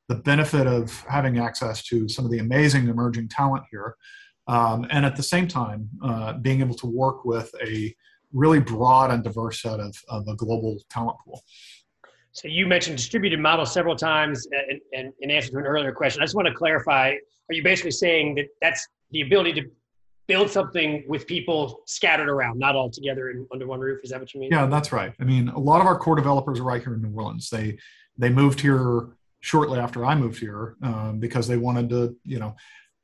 the 0.08 0.16
benefit 0.16 0.66
of 0.66 1.04
having 1.08 1.38
access 1.38 1.82
to 1.84 2.08
some 2.08 2.25
of 2.25 2.30
the 2.30 2.38
amazing 2.38 2.88
emerging 2.88 3.28
talent 3.28 3.64
here, 3.70 3.96
um, 4.46 4.87
and 4.90 5.06
at 5.06 5.16
the 5.16 5.23
same 5.23 5.49
time, 5.49 5.88
uh, 6.02 6.34
being 6.34 6.61
able 6.61 6.75
to 6.75 6.87
work 6.87 7.25
with 7.25 7.50
a 7.64 7.94
really 8.32 8.61
broad 8.61 9.11
and 9.11 9.23
diverse 9.23 9.62
set 9.62 9.80
of, 9.80 9.94
of 10.08 10.26
a 10.28 10.34
global 10.34 10.78
talent 10.90 11.16
pool. 11.25 11.42
So 12.32 12.49
you 12.49 12.66
mentioned 12.66 12.96
distributed 12.96 13.38
model 13.38 13.64
several 13.64 13.94
times 13.94 14.46
in, 14.68 14.80
in, 14.92 15.12
in 15.20 15.30
answer 15.30 15.50
to 15.52 15.58
an 15.58 15.66
earlier 15.66 15.92
question. 15.92 16.20
I 16.20 16.25
just 16.25 16.34
want 16.34 16.49
to 16.49 16.54
clarify, 16.54 17.11
are 17.11 17.54
you 17.54 17.62
basically 17.62 17.92
saying 17.92 18.34
that 18.34 18.46
that's 18.61 18.87
the 19.12 19.20
ability 19.20 19.52
to 19.52 19.70
build 20.26 20.50
something 20.50 21.04
with 21.07 21.26
people 21.26 21.83
scattered 21.87 22.28
around, 22.28 22.59
not 22.59 22.75
all 22.75 22.90
together 22.90 23.31
in, 23.31 23.47
under 23.52 23.66
one 23.66 23.81
roof. 23.81 24.00
Is 24.02 24.11
that 24.11 24.21
what 24.21 24.33
you 24.35 24.40
mean? 24.40 24.50
Yeah, 24.50 24.66
that's 24.66 24.93
right. 24.93 25.12
I 25.21 25.25
mean, 25.25 25.49
a 25.49 25.59
lot 25.59 25.81
of 25.81 25.87
our 25.87 25.99
core 25.99 26.16
developers 26.16 26.61
are 26.61 26.64
right 26.64 26.83
here 26.83 26.95
in 26.95 27.02
New 27.02 27.14
Orleans. 27.14 27.50
They 27.50 27.78
they 28.16 28.31
moved 28.31 28.61
here 28.61 29.09
shortly 29.40 29.78
after 29.78 30.04
I 30.07 30.14
moved 30.14 30.38
here 30.38 30.76
um, 30.83 31.19
because 31.19 31.47
they 31.47 31.59
wanted 31.59 31.90
to, 31.90 32.16
you 32.25 32.38
know, 32.38 32.57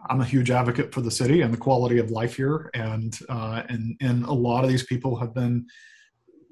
I'm 0.08 0.20
a 0.20 0.24
huge 0.24 0.50
advocate 0.50 0.94
for 0.94 1.02
the 1.02 1.10
city 1.10 1.42
and 1.42 1.52
the 1.52 1.58
quality 1.58 1.98
of 1.98 2.10
life 2.10 2.36
here, 2.36 2.70
and 2.74 3.18
uh, 3.28 3.62
and 3.68 3.96
and 4.00 4.24
a 4.24 4.32
lot 4.32 4.64
of 4.64 4.70
these 4.70 4.84
people 4.84 5.16
have 5.16 5.34
been 5.34 5.66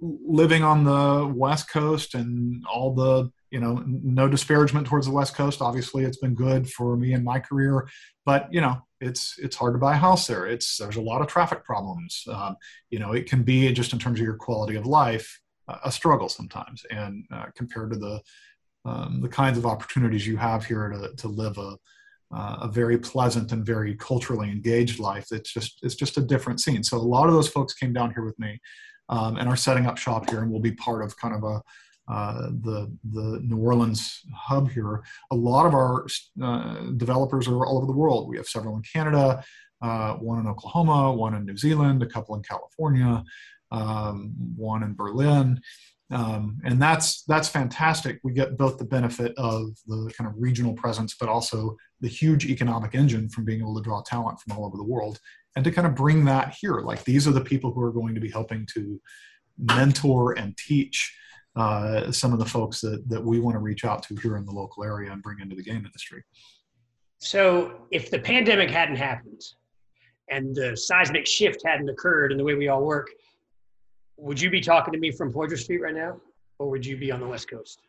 living 0.01 0.63
on 0.63 0.85
the 0.85 1.33
West 1.35 1.71
Coast 1.71 2.15
and 2.15 2.65
all 2.67 2.95
the 2.95 3.31
you 3.51 3.61
know 3.61 3.83
no 3.87 4.29
disparagement 4.29 4.87
towards 4.87 5.07
the 5.07 5.13
West 5.13 5.35
Coast. 5.35 5.63
Obviously, 5.63 6.05
it's 6.05 6.19
been 6.19 6.35
good 6.35 6.69
for 6.71 6.97
me 6.97 7.13
and 7.13 7.25
my 7.25 7.39
career, 7.41 7.89
but 8.25 8.53
you 8.53 8.61
know 8.61 8.79
it's 9.01 9.39
it's 9.39 9.57
hard 9.57 9.75
to 9.75 9.79
buy 9.79 9.95
a 9.95 9.99
house 9.99 10.27
there. 10.27 10.47
It's 10.47 10.77
there's 10.77 10.97
a 10.97 11.03
lot 11.03 11.21
of 11.21 11.29
traffic 11.29 11.65
problems. 11.65 12.25
Um, 12.31 12.57
you 12.91 12.99
know, 12.99 13.13
it 13.13 13.27
can 13.27 13.43
be 13.43 13.73
just 13.73 13.93
in 13.93 13.99
terms 13.99 14.21
of 14.21 14.27
your 14.27 14.37
quality 14.37 14.77
of 14.77 14.87
life 14.87 15.41
a 15.85 15.93
struggle 15.93 16.29
sometimes, 16.29 16.85
and 16.91 17.25
uh, 17.31 17.47
compared 17.55 17.91
to 17.93 17.99
the 17.99 18.21
um, 18.85 19.21
the 19.21 19.29
kinds 19.29 19.59
of 19.59 19.67
opportunities 19.67 20.27
you 20.27 20.37
have 20.37 20.65
here 20.65 20.89
to 20.89 21.15
to 21.17 21.29
live 21.29 21.59
a 21.59 21.77
uh, 22.35 22.59
a 22.63 22.69
very 22.69 22.99
pleasant 22.99 23.53
and 23.53 23.65
very 23.65 23.95
culturally 23.95 24.51
engaged 24.51 24.99
life. 24.99 25.27
It's 25.31 25.53
just 25.53 25.79
it's 25.83 25.95
just 25.95 26.19
a 26.19 26.23
different 26.23 26.61
scene. 26.61 26.83
So 26.83 26.97
a 26.97 26.99
lot 26.99 27.29
of 27.29 27.35
those 27.35 27.49
folks 27.49 27.75
came 27.75 27.93
down 27.93 28.13
here 28.13 28.25
with 28.25 28.39
me 28.39 28.61
um, 29.09 29.37
and 29.37 29.49
are 29.49 29.57
setting 29.57 29.87
up 29.87 29.99
shop 29.99 30.29
here 30.29 30.43
and 30.43 30.51
will 30.51 30.61
be 30.61 30.73
part 30.73 31.03
of 31.03 31.17
kind 31.17 31.35
of 31.35 31.45
a 31.45 31.63
uh, 32.11 32.49
the 32.63 32.91
the 33.13 33.41
New 33.43 33.59
Orleans 33.59 34.23
hub 34.35 34.71
here. 34.71 35.03
A 35.31 35.37
lot 35.37 35.67
of 35.67 35.75
our 35.75 36.07
uh, 36.43 36.91
developers 36.97 37.47
are 37.49 37.67
all 37.67 37.77
over 37.77 37.87
the 37.87 37.93
world. 37.93 38.29
We 38.29 38.39
have 38.39 38.47
several 38.47 38.77
in 38.77 38.83
Canada, 38.83 39.45
uh, 39.83 40.15
one 40.15 40.39
in 40.39 40.47
Oklahoma, 40.47 41.13
one 41.13 41.35
in 41.35 41.45
New 41.45 41.57
Zealand, 41.57 42.03
a 42.03 42.07
couple 42.07 42.35
in 42.35 42.43
California, 42.43 43.23
um, 43.71 44.33
one 44.57 44.83
in 44.83 44.95
Berlin 44.95 45.61
um, 46.11 46.59
and 46.65 46.81
that's 46.81 47.23
that's 47.25 47.49
fantastic. 47.49 48.19
We 48.25 48.33
get 48.33 48.57
both 48.57 48.79
the 48.79 48.85
benefit 48.85 49.35
of 49.37 49.77
the 49.87 50.11
kind 50.17 50.29
of 50.29 50.35
regional 50.39 50.73
presence, 50.73 51.15
but 51.19 51.29
also 51.29 51.77
the 52.01 52.09
huge 52.09 52.47
economic 52.47 52.95
engine 52.95 53.29
from 53.29 53.45
being 53.45 53.61
able 53.61 53.77
to 53.77 53.83
draw 53.83 54.03
talent 54.03 54.41
from 54.41 54.57
all 54.57 54.65
over 54.65 54.77
the 54.77 54.85
world, 54.85 55.19
and 55.57 55.65
to 55.65 55.71
kind 55.71 55.87
of 55.87 55.95
bring 55.95 56.25
that 56.27 56.55
here. 56.61 56.81
Like 56.81 57.05
these 57.05 57.27
are 57.27 57.33
the 57.33 57.41
people 57.41 57.73
who 57.73 57.83
are 57.83 57.93
going 57.93 58.15
to 58.15 58.21
be 58.21 58.31
helping 58.31 58.67
to 58.75 59.01
mentor 59.59 60.33
and 60.33 60.57
teach 60.57 61.17
uh, 61.57 62.13
some 62.13 62.33
of 62.33 62.39
the 62.39 62.45
folks 62.45 62.81
that 62.81 63.09
that 63.09 63.25
we 63.25 63.41
want 63.41 63.55
to 63.55 63.61
reach 63.61 63.85
out 63.85 64.03
to 64.05 64.17
here 64.17 64.37
in 64.37 64.45
the 64.45 64.53
local 64.53 64.85
area 64.85 65.11
and 65.11 65.23
bring 65.23 65.41
into 65.41 65.57
the 65.57 65.63
game 65.63 65.85
industry. 65.85 66.23
So, 67.21 67.87
if 67.91 68.11
the 68.11 68.19
pandemic 68.21 68.71
hadn't 68.71 68.97
happened, 68.97 69.43
and 70.31 70.55
the 70.55 70.77
seismic 70.77 71.27
shift 71.27 71.63
hadn't 71.67 71.89
occurred 71.89 72.31
in 72.31 72.39
the 72.39 72.45
way 72.45 72.55
we 72.55 72.69
all 72.69 72.85
work 72.85 73.09
would 74.19 74.41
you 74.41 74.51
be 74.51 74.61
talking 74.61 74.93
to 74.93 74.99
me 74.99 75.11
from 75.11 75.33
Poydras 75.33 75.63
Street 75.63 75.81
right 75.81 75.95
now, 75.95 76.21
or 76.59 76.69
would 76.69 76.85
you 76.85 76.97
be 76.97 77.11
on 77.11 77.21
the 77.21 77.27
West 77.27 77.49
Coast? 77.49 77.81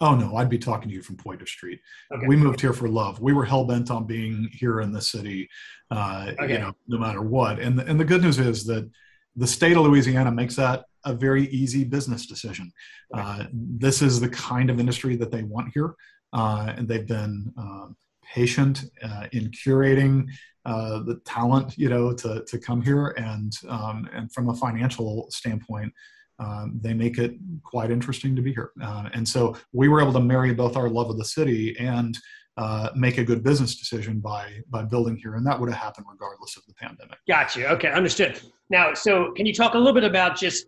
Oh 0.00 0.14
no, 0.14 0.36
I'd 0.36 0.48
be 0.48 0.58
talking 0.58 0.88
to 0.88 0.94
you 0.94 1.02
from 1.02 1.16
Poydras 1.16 1.48
Street. 1.48 1.80
Okay. 2.12 2.26
We 2.26 2.36
moved 2.36 2.60
here 2.60 2.72
for 2.72 2.88
love. 2.88 3.20
We 3.20 3.32
were 3.32 3.44
hell 3.44 3.64
bent 3.64 3.90
on 3.90 4.06
being 4.06 4.48
here 4.52 4.80
in 4.80 4.92
the 4.92 5.00
city, 5.00 5.48
uh, 5.90 6.32
okay. 6.38 6.52
you 6.52 6.58
know, 6.58 6.72
no 6.86 6.98
matter 6.98 7.22
what. 7.22 7.58
And 7.58 7.78
the, 7.78 7.86
and 7.86 7.98
the 7.98 8.04
good 8.04 8.22
news 8.22 8.38
is 8.38 8.64
that 8.66 8.88
the 9.34 9.46
state 9.46 9.76
of 9.76 9.84
Louisiana 9.84 10.30
makes 10.30 10.56
that 10.56 10.84
a 11.04 11.14
very 11.14 11.48
easy 11.48 11.84
business 11.84 12.26
decision. 12.26 12.70
Uh, 13.12 13.44
this 13.52 14.02
is 14.02 14.20
the 14.20 14.28
kind 14.28 14.70
of 14.70 14.78
industry 14.78 15.16
that 15.16 15.30
they 15.30 15.42
want 15.42 15.70
here, 15.74 15.94
uh, 16.32 16.72
and 16.76 16.86
they've 16.86 17.06
been 17.06 17.52
um, 17.56 17.96
patient 18.34 18.84
uh, 19.02 19.26
in 19.32 19.50
curating 19.50 20.28
uh, 20.64 21.00
the 21.00 21.20
talent, 21.24 21.78
you 21.78 21.88
know, 21.88 22.12
to, 22.12 22.44
to 22.44 22.58
come 22.58 22.82
here. 22.82 23.08
And, 23.16 23.52
um, 23.68 24.08
and 24.12 24.30
from 24.32 24.50
a 24.50 24.54
financial 24.54 25.28
standpoint, 25.30 25.92
um, 26.38 26.78
they 26.80 26.94
make 26.94 27.18
it 27.18 27.34
quite 27.62 27.90
interesting 27.90 28.36
to 28.36 28.42
be 28.42 28.52
here. 28.52 28.70
Uh, 28.82 29.08
and 29.12 29.28
so 29.28 29.56
we 29.72 29.88
were 29.88 30.00
able 30.00 30.12
to 30.12 30.20
marry 30.20 30.54
both 30.54 30.76
our 30.76 30.88
love 30.88 31.10
of 31.10 31.18
the 31.18 31.24
city 31.24 31.76
and 31.78 32.16
uh, 32.56 32.90
make 32.94 33.18
a 33.18 33.24
good 33.24 33.44
business 33.44 33.76
decision 33.76 34.18
by 34.18 34.50
by 34.68 34.82
building 34.82 35.16
here, 35.16 35.36
and 35.36 35.46
that 35.46 35.58
would 35.58 35.70
have 35.70 35.78
happened 35.78 36.06
regardless 36.10 36.56
of 36.56 36.64
the 36.66 36.74
pandemic. 36.74 37.18
Gotcha. 37.28 37.68
Okay, 37.70 37.90
understood. 37.90 38.40
Now, 38.68 38.94
so 38.94 39.32
can 39.32 39.46
you 39.46 39.54
talk 39.54 39.74
a 39.74 39.78
little 39.78 39.94
bit 39.94 40.04
about 40.04 40.36
just 40.36 40.66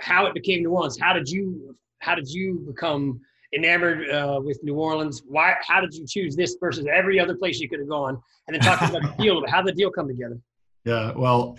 how 0.00 0.26
it 0.26 0.34
became 0.34 0.62
New 0.62 0.70
Orleans? 0.70 0.98
How 1.00 1.12
did 1.12 1.28
you 1.28 1.76
how 1.98 2.14
did 2.14 2.28
you 2.28 2.64
become 2.66 3.20
enamored 3.54 4.08
uh, 4.10 4.40
with 4.42 4.62
New 4.62 4.74
Orleans. 4.74 5.22
Why? 5.26 5.54
How 5.66 5.80
did 5.80 5.94
you 5.94 6.06
choose 6.06 6.36
this 6.36 6.56
versus 6.60 6.86
every 6.92 7.18
other 7.18 7.36
place 7.36 7.60
you 7.60 7.68
could 7.68 7.80
have 7.80 7.88
gone? 7.88 8.20
And 8.46 8.54
then 8.54 8.60
talk 8.60 8.80
about 8.88 9.02
the 9.02 9.22
deal. 9.22 9.42
How 9.48 9.62
did 9.62 9.74
the 9.74 9.78
deal 9.78 9.90
come 9.90 10.08
together? 10.08 10.38
Yeah, 10.84 11.12
well, 11.14 11.58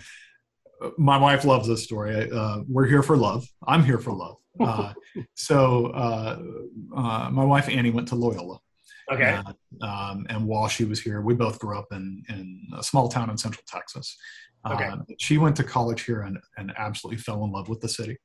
my 0.98 1.16
wife 1.16 1.44
loves 1.44 1.68
this 1.68 1.82
story. 1.82 2.30
Uh, 2.30 2.60
we're 2.68 2.86
here 2.86 3.02
for 3.02 3.16
love. 3.16 3.46
I'm 3.66 3.84
here 3.84 3.98
for 3.98 4.12
love. 4.12 4.36
Uh, 4.60 4.92
so 5.34 5.86
uh, 5.86 6.38
uh, 6.94 7.30
my 7.32 7.42
wife 7.42 7.70
Annie 7.70 7.90
went 7.90 8.06
to 8.08 8.14
Loyola. 8.14 8.60
Okay. 9.10 9.40
Um, 9.80 10.26
and 10.28 10.46
while 10.46 10.68
she 10.68 10.84
was 10.84 11.00
here, 11.00 11.22
we 11.22 11.32
both 11.32 11.58
grew 11.58 11.76
up 11.78 11.86
in 11.90 12.22
in 12.28 12.60
a 12.76 12.82
small 12.82 13.08
town 13.08 13.30
in 13.30 13.38
Central 13.38 13.64
Texas. 13.66 14.14
Okay. 14.70 14.90
She 15.18 15.38
went 15.38 15.56
to 15.56 15.64
college 15.64 16.02
here 16.02 16.22
and, 16.22 16.38
and 16.58 16.72
absolutely 16.76 17.18
fell 17.18 17.44
in 17.44 17.50
love 17.50 17.68
with 17.68 17.80
the 17.80 17.88
city. 17.88 18.18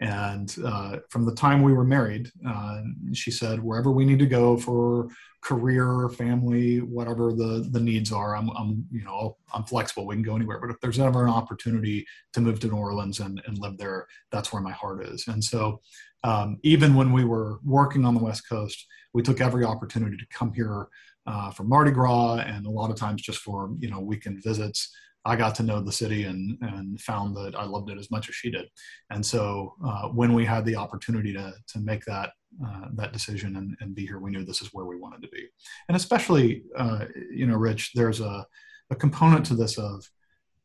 And 0.00 0.54
uh, 0.64 0.98
from 1.08 1.24
the 1.24 1.34
time 1.34 1.62
we 1.62 1.72
were 1.72 1.84
married, 1.84 2.30
uh, 2.46 2.82
she 3.12 3.30
said, 3.30 3.62
wherever 3.62 3.90
we 3.90 4.04
need 4.04 4.18
to 4.18 4.26
go 4.26 4.56
for 4.56 5.08
career, 5.44 6.08
family, 6.08 6.80
whatever 6.80 7.32
the, 7.32 7.68
the 7.70 7.78
needs 7.78 8.10
are, 8.10 8.34
I'm, 8.34 8.48
I'm, 8.50 8.86
you 8.90 9.04
know, 9.04 9.36
I'm 9.52 9.64
flexible. 9.64 10.06
We 10.06 10.14
can 10.16 10.22
go 10.22 10.34
anywhere. 10.34 10.58
But 10.58 10.70
if 10.70 10.80
there's 10.80 10.98
ever 10.98 11.22
an 11.24 11.30
opportunity 11.30 12.06
to 12.32 12.40
move 12.40 12.60
to 12.60 12.68
New 12.68 12.76
Orleans 12.76 13.20
and, 13.20 13.42
and 13.46 13.58
live 13.58 13.76
there, 13.76 14.06
that's 14.32 14.52
where 14.52 14.62
my 14.62 14.72
heart 14.72 15.04
is. 15.04 15.28
And 15.28 15.44
so 15.44 15.82
um, 16.24 16.58
even 16.62 16.94
when 16.94 17.12
we 17.12 17.24
were 17.24 17.58
working 17.62 18.06
on 18.06 18.14
the 18.14 18.24
West 18.24 18.48
Coast, 18.48 18.86
we 19.12 19.22
took 19.22 19.42
every 19.42 19.64
opportunity 19.64 20.16
to 20.16 20.26
come 20.30 20.52
here 20.54 20.88
uh, 21.26 21.50
for 21.50 21.64
Mardi 21.64 21.90
Gras 21.90 22.38
and 22.38 22.66
a 22.66 22.70
lot 22.70 22.90
of 22.90 22.96
times 22.96 23.20
just 23.20 23.38
for, 23.38 23.70
you 23.78 23.90
know, 23.90 24.00
weekend 24.00 24.42
visits. 24.42 24.90
I 25.26 25.36
got 25.36 25.54
to 25.56 25.62
know 25.62 25.80
the 25.80 25.92
city 25.92 26.24
and, 26.24 26.58
and 26.60 27.00
found 27.00 27.34
that 27.36 27.54
I 27.56 27.64
loved 27.64 27.90
it 27.90 27.98
as 27.98 28.10
much 28.10 28.28
as 28.28 28.34
she 28.34 28.50
did. 28.50 28.66
And 29.10 29.24
so 29.24 29.74
uh, 29.84 30.08
when 30.08 30.34
we 30.34 30.44
had 30.44 30.64
the 30.64 30.76
opportunity 30.76 31.32
to, 31.32 31.52
to 31.68 31.78
make 31.80 32.04
that, 32.04 32.30
uh, 32.64 32.86
that 32.94 33.12
decision 33.12 33.56
and, 33.56 33.76
and 33.80 33.94
be 33.94 34.04
here, 34.06 34.18
we 34.18 34.30
knew 34.30 34.44
this 34.44 34.60
is 34.60 34.68
where 34.72 34.84
we 34.84 34.96
wanted 34.96 35.22
to 35.22 35.28
be. 35.28 35.48
And 35.88 35.96
especially, 35.96 36.64
uh, 36.76 37.06
you 37.32 37.46
know, 37.46 37.56
Rich, 37.56 37.92
there's 37.94 38.20
a, 38.20 38.46
a 38.90 38.94
component 38.94 39.46
to 39.46 39.54
this 39.54 39.78
of, 39.78 40.04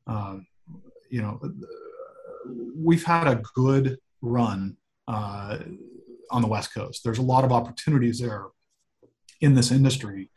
um, 0.07 0.45
you 1.09 1.21
know, 1.21 1.39
we've 2.75 3.05
had 3.05 3.27
a 3.27 3.41
good 3.55 3.97
run 4.21 4.75
uh, 5.07 5.59
on 6.31 6.41
the 6.41 6.47
West 6.47 6.73
Coast. 6.73 7.03
There's 7.03 7.17
a 7.17 7.23
lot 7.23 7.43
of 7.45 7.51
opportunities 7.51 8.19
there 8.19 8.45
in 9.41 9.55
this 9.55 9.71
industry 9.71 10.29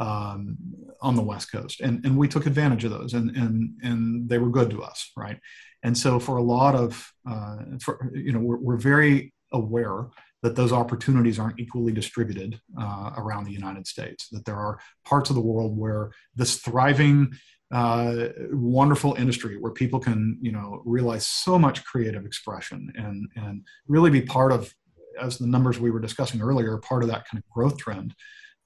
um, 0.00 0.56
on 1.00 1.16
the 1.16 1.22
West 1.22 1.50
Coast, 1.52 1.80
and 1.80 2.04
and 2.04 2.16
we 2.16 2.28
took 2.28 2.46
advantage 2.46 2.84
of 2.84 2.90
those, 2.90 3.14
and 3.14 3.30
and 3.36 3.70
and 3.82 4.28
they 4.28 4.38
were 4.38 4.50
good 4.50 4.70
to 4.70 4.82
us, 4.82 5.10
right? 5.16 5.38
And 5.82 5.96
so 5.96 6.18
for 6.18 6.36
a 6.36 6.42
lot 6.42 6.74
of, 6.74 7.12
uh, 7.28 7.56
for 7.80 8.10
you 8.14 8.32
know, 8.32 8.40
we're, 8.40 8.56
we're 8.56 8.76
very 8.76 9.32
aware 9.52 10.06
that 10.42 10.56
those 10.56 10.72
opportunities 10.72 11.38
aren't 11.38 11.60
equally 11.60 11.92
distributed 11.92 12.60
uh, 12.78 13.12
around 13.16 13.44
the 13.44 13.52
United 13.52 13.86
States. 13.86 14.28
That 14.30 14.44
there 14.44 14.56
are 14.56 14.78
parts 15.04 15.30
of 15.30 15.36
the 15.36 15.42
world 15.42 15.76
where 15.76 16.12
this 16.34 16.58
thriving, 16.58 17.32
uh, 17.72 18.28
wonderful 18.50 19.14
industry 19.14 19.56
where 19.58 19.72
people 19.72 19.98
can, 19.98 20.38
you 20.40 20.52
know, 20.52 20.82
realize 20.84 21.26
so 21.26 21.58
much 21.58 21.84
creative 21.84 22.26
expression 22.26 22.92
and 22.96 23.28
and 23.36 23.62
really 23.88 24.10
be 24.10 24.22
part 24.22 24.52
of, 24.52 24.74
as 25.20 25.38
the 25.38 25.46
numbers 25.46 25.78
we 25.78 25.90
were 25.90 26.00
discussing 26.00 26.42
earlier, 26.42 26.76
part 26.78 27.02
of 27.02 27.08
that 27.08 27.26
kind 27.28 27.42
of 27.42 27.48
growth 27.50 27.78
trend 27.78 28.14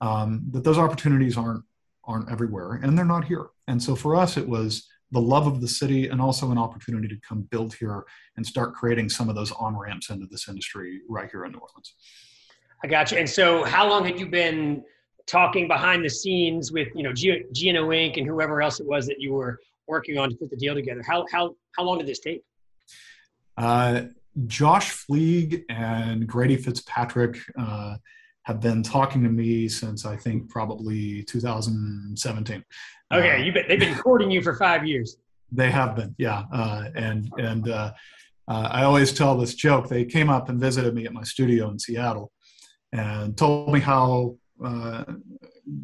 um, 0.00 0.42
that 0.50 0.64
those 0.64 0.78
opportunities 0.78 1.36
aren't 1.36 1.64
aren't 2.04 2.30
everywhere 2.30 2.80
and 2.82 2.96
they're 2.96 3.04
not 3.04 3.24
here. 3.24 3.46
And 3.68 3.80
so 3.82 3.94
for 3.94 4.16
us 4.16 4.36
it 4.36 4.48
was 4.48 4.88
the 5.12 5.20
love 5.20 5.46
of 5.46 5.60
the 5.60 5.68
city 5.68 6.08
and 6.08 6.20
also 6.20 6.50
an 6.50 6.58
opportunity 6.58 7.08
to 7.08 7.16
come 7.26 7.42
build 7.50 7.74
here 7.74 8.04
and 8.36 8.46
start 8.46 8.74
creating 8.74 9.08
some 9.08 9.28
of 9.28 9.34
those 9.34 9.52
on 9.52 9.76
ramps 9.76 10.10
into 10.10 10.26
this 10.26 10.48
industry 10.48 11.00
right 11.08 11.28
here 11.30 11.44
in 11.44 11.52
new 11.52 11.58
orleans. 11.58 11.94
I 12.82 12.86
got 12.86 13.10
you. 13.10 13.18
And 13.18 13.28
so 13.28 13.64
how 13.64 13.88
long 13.88 14.04
had 14.04 14.18
you 14.18 14.26
been 14.26 14.82
talking 15.26 15.68
behind 15.68 16.04
the 16.04 16.10
scenes 16.10 16.72
with 16.72 16.88
you 16.94 17.02
know 17.02 17.12
gno 17.12 17.88
inc 17.88 18.16
and 18.16 18.26
whoever 18.26 18.62
else 18.62 18.80
it 18.80 18.86
was 18.86 19.06
that 19.06 19.20
you 19.20 19.32
were 19.32 19.58
working 19.86 20.18
on 20.18 20.30
to 20.30 20.36
put 20.36 20.50
the 20.50 20.56
deal 20.56 20.74
together? 20.74 21.02
How 21.06 21.26
how 21.30 21.54
how 21.76 21.82
long 21.84 21.98
did 21.98 22.06
this 22.06 22.20
take? 22.20 22.42
Uh, 23.56 24.04
josh 24.46 25.04
Fleig 25.06 25.64
and 25.68 26.26
grady 26.26 26.56
fitzpatrick 26.56 27.38
uh, 27.58 27.96
have 28.50 28.60
been 28.60 28.82
talking 28.82 29.22
to 29.22 29.28
me 29.28 29.68
since 29.68 30.04
I 30.04 30.16
think 30.16 30.50
probably 30.50 31.22
2017. 31.22 32.64
Okay, 33.12 33.30
uh, 33.30 33.36
you 33.36 33.52
been, 33.52 33.64
they've 33.68 33.78
been 33.78 33.96
courting 33.96 34.28
you 34.28 34.42
for 34.42 34.56
five 34.56 34.84
years. 34.84 35.16
They 35.52 35.70
have 35.70 35.94
been, 35.94 36.14
yeah. 36.18 36.44
Uh, 36.52 36.86
and 36.96 37.30
and 37.38 37.68
uh, 37.68 37.92
uh, 38.48 38.68
I 38.72 38.82
always 38.82 39.12
tell 39.12 39.36
this 39.36 39.54
joke. 39.54 39.88
They 39.88 40.04
came 40.04 40.28
up 40.28 40.48
and 40.48 40.60
visited 40.60 40.94
me 40.94 41.06
at 41.06 41.12
my 41.12 41.22
studio 41.22 41.70
in 41.70 41.78
Seattle, 41.78 42.32
and 42.92 43.36
told 43.36 43.72
me 43.72 43.78
how 43.78 44.36
uh, 44.64 45.04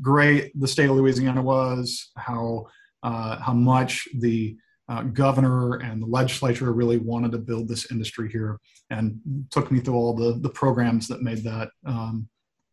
great 0.03 0.51
the 0.59 0.67
state 0.67 0.91
of 0.91 0.97
Louisiana 0.97 1.43
was, 1.43 2.11
how 2.17 2.67
uh, 3.05 3.39
how 3.39 3.53
much 3.53 4.09
the 4.19 4.57
uh, 4.89 5.03
governor 5.03 5.77
and 5.77 6.03
the 6.03 6.07
legislature 6.07 6.73
really 6.73 6.99
wanted 6.99 7.31
to 7.33 7.39
build 7.39 7.69
this 7.69 7.91
industry 7.93 8.29
here 8.31 8.59
and 8.91 9.21
took 9.51 9.71
me 9.71 9.81
through 9.81 9.95
all 9.95 10.15
the, 10.15 10.39
the 10.41 10.49
programs 10.49 11.09
that 11.09 11.23
made 11.23 11.43
that 11.43 11.71
um, 11.87 12.29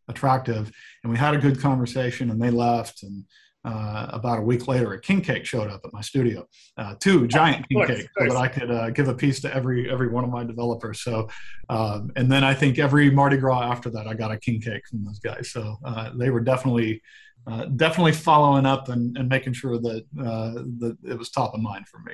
attractive. 0.07 0.71
And 1.03 1.11
we 1.11 1.17
had 1.17 1.33
a 1.33 1.37
good 1.37 1.59
conversation 1.59 2.29
and 2.29 2.41
they 2.41 2.51
left. 2.51 3.03
And 3.03 3.25
uh, 3.65 4.07
about 4.09 4.39
a 4.39 4.41
week 4.41 4.67
later, 4.67 4.91
a 4.93 4.99
king 4.99 5.21
cake 5.21 5.45
showed 5.45 5.69
up 5.69 5.81
at 5.85 5.93
my 5.93 6.01
studio, 6.01 6.45
uh, 6.77 6.95
two 6.99 7.27
giant 7.27 7.67
king 7.69 7.85
cakes, 7.85 8.09
so 8.17 8.25
that 8.25 8.35
I 8.35 8.47
could 8.47 8.69
uh, 8.69 8.89
give 8.89 9.07
a 9.07 9.13
piece 9.13 9.39
to 9.41 9.55
every 9.55 9.89
every 9.89 10.09
one 10.09 10.25
of 10.25 10.29
my 10.29 10.43
developers. 10.43 10.99
So, 11.01 11.29
um, 11.69 12.11
and 12.17 12.29
then 12.29 12.43
I 12.43 12.53
think 12.53 12.77
every 12.77 13.09
Mardi 13.09 13.37
Gras 13.37 13.61
after 13.61 13.89
that, 13.91 14.05
I 14.05 14.15
got 14.15 14.31
a 14.31 14.37
king 14.37 14.59
cake 14.59 14.83
from 14.89 15.05
those 15.05 15.19
guys. 15.19 15.51
So 15.51 15.77
uh, 15.85 16.11
they 16.13 16.29
were 16.29 16.41
definitely 16.41 17.01
uh, 17.47 17.65
definitely 17.65 18.11
following 18.11 18.65
up 18.65 18.89
and, 18.89 19.17
and 19.17 19.29
making 19.29 19.53
sure 19.53 19.77
that 19.77 20.05
uh, 20.19 20.63
that 20.79 20.97
it 21.05 21.17
was 21.17 21.29
top 21.29 21.53
of 21.53 21.61
mind 21.61 21.87
for 21.87 21.99
me. 21.99 22.13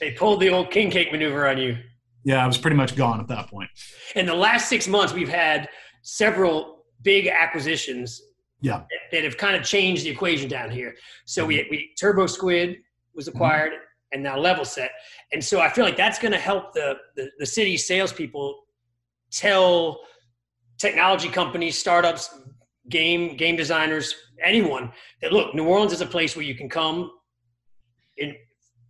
They 0.00 0.12
pulled 0.12 0.40
the 0.40 0.50
old 0.50 0.70
king 0.70 0.90
cake 0.90 1.12
maneuver 1.12 1.48
on 1.48 1.58
you. 1.58 1.78
Yeah, 2.24 2.44
I 2.44 2.46
was 2.46 2.58
pretty 2.58 2.76
much 2.76 2.96
gone 2.96 3.20
at 3.20 3.28
that 3.28 3.48
point. 3.48 3.70
In 4.14 4.26
the 4.26 4.34
last 4.34 4.68
six 4.68 4.86
months, 4.86 5.14
we've 5.14 5.28
had 5.30 5.68
several 6.02 6.79
big 7.02 7.26
acquisitions 7.26 8.22
yeah. 8.60 8.78
that, 8.78 9.00
that 9.12 9.24
have 9.24 9.36
kind 9.36 9.56
of 9.56 9.62
changed 9.62 10.04
the 10.04 10.10
equation 10.10 10.48
down 10.48 10.70
here. 10.70 10.94
So 11.24 11.46
we, 11.46 11.66
we 11.70 11.90
TurboSquid 12.00 12.78
was 13.14 13.28
mm-hmm. 13.28 13.36
acquired 13.36 13.72
mm-hmm. 13.72 14.12
and 14.12 14.22
now 14.22 14.36
Levelset. 14.36 14.88
And 15.32 15.42
so 15.42 15.60
i 15.60 15.68
feel 15.68 15.84
like 15.84 15.96
that's 15.96 16.18
going 16.18 16.32
to 16.32 16.38
help 16.38 16.72
the, 16.72 16.96
the 17.16 17.30
the 17.38 17.46
city 17.46 17.76
salespeople 17.76 18.60
tell 19.30 20.00
technology 20.78 21.28
companies 21.28 21.78
startups 21.78 22.40
game 22.88 23.36
game 23.36 23.54
designers 23.54 24.14
anyone 24.42 24.90
that 25.22 25.32
look 25.32 25.54
new 25.54 25.64
orleans 25.64 25.92
is 25.92 26.00
a 26.00 26.06
place 26.06 26.36
where 26.36 26.44
you 26.44 26.54
can 26.54 26.68
come. 26.68 27.10
And 28.18 28.34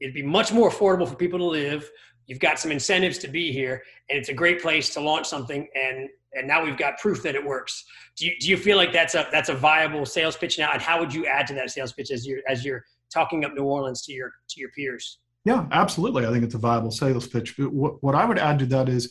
it'd 0.01 0.15
be 0.15 0.23
much 0.23 0.53
more 0.53 0.71
affordable 0.71 1.09
for 1.09 1.15
people 1.15 1.39
to 1.39 1.45
live. 1.45 1.89
You've 2.27 2.41
got 2.41 2.59
some 2.59 2.71
incentives 2.71 3.19
to 3.19 3.29
be 3.29 3.53
here 3.53 3.83
and 4.09 4.19
it's 4.19 4.29
a 4.29 4.35
great 4.35 4.63
place 4.63 4.91
to 4.95 5.01
launch 5.01 5.27
something 5.27 5.69
and 5.75 6.09
and 6.35 6.47
now 6.47 6.65
we've 6.65 6.77
got 6.77 6.99
proof 6.99 7.23
that 7.23 7.35
it 7.35 7.45
works. 7.45 7.85
Do 8.17 8.27
you, 8.27 8.33
do 8.41 8.49
you 8.49 8.57
feel 8.57 8.77
like 8.77 8.93
that's 8.93 9.15
a 9.15 9.27
that's 9.33 9.49
a 9.49 9.55
viable 9.55 10.07
sales 10.07 10.37
pitch 10.37 10.59
now? 10.59 10.71
And 10.73 10.81
how 10.81 11.01
would 11.01 11.13
you 11.13 11.27
add 11.27 11.47
to 11.49 11.55
that 11.55 11.71
sales 11.71 11.93
pitch 11.93 12.11
as 12.11 12.27
you're 12.27 12.41
as 12.49 12.65
you're 12.65 12.85
talking 13.13 13.45
up 13.45 13.55
New 13.55 13.65
Orleans 13.65 14.03
to 14.07 14.13
your 14.13 14.33
to 14.49 14.61
your 14.61 14.71
peers? 14.71 15.19
Yeah, 15.45 15.67
absolutely. 15.73 16.27
I 16.27 16.31
think 16.31 16.45
it's 16.45 16.55
a 16.55 16.59
viable 16.59 16.91
sales 16.91 17.27
pitch. 17.27 17.59
What, 17.59 18.03
what 18.03 18.15
I 18.15 18.27
would 18.27 18.39
add 18.39 18.59
to 18.59 18.67
that 18.67 18.89
is, 18.89 19.11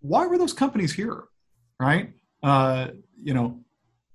why 0.00 0.26
were 0.26 0.36
those 0.36 0.52
companies 0.52 0.92
here, 0.92 1.24
right? 1.78 2.12
Uh, 2.42 2.88
you 3.22 3.32
know, 3.32 3.60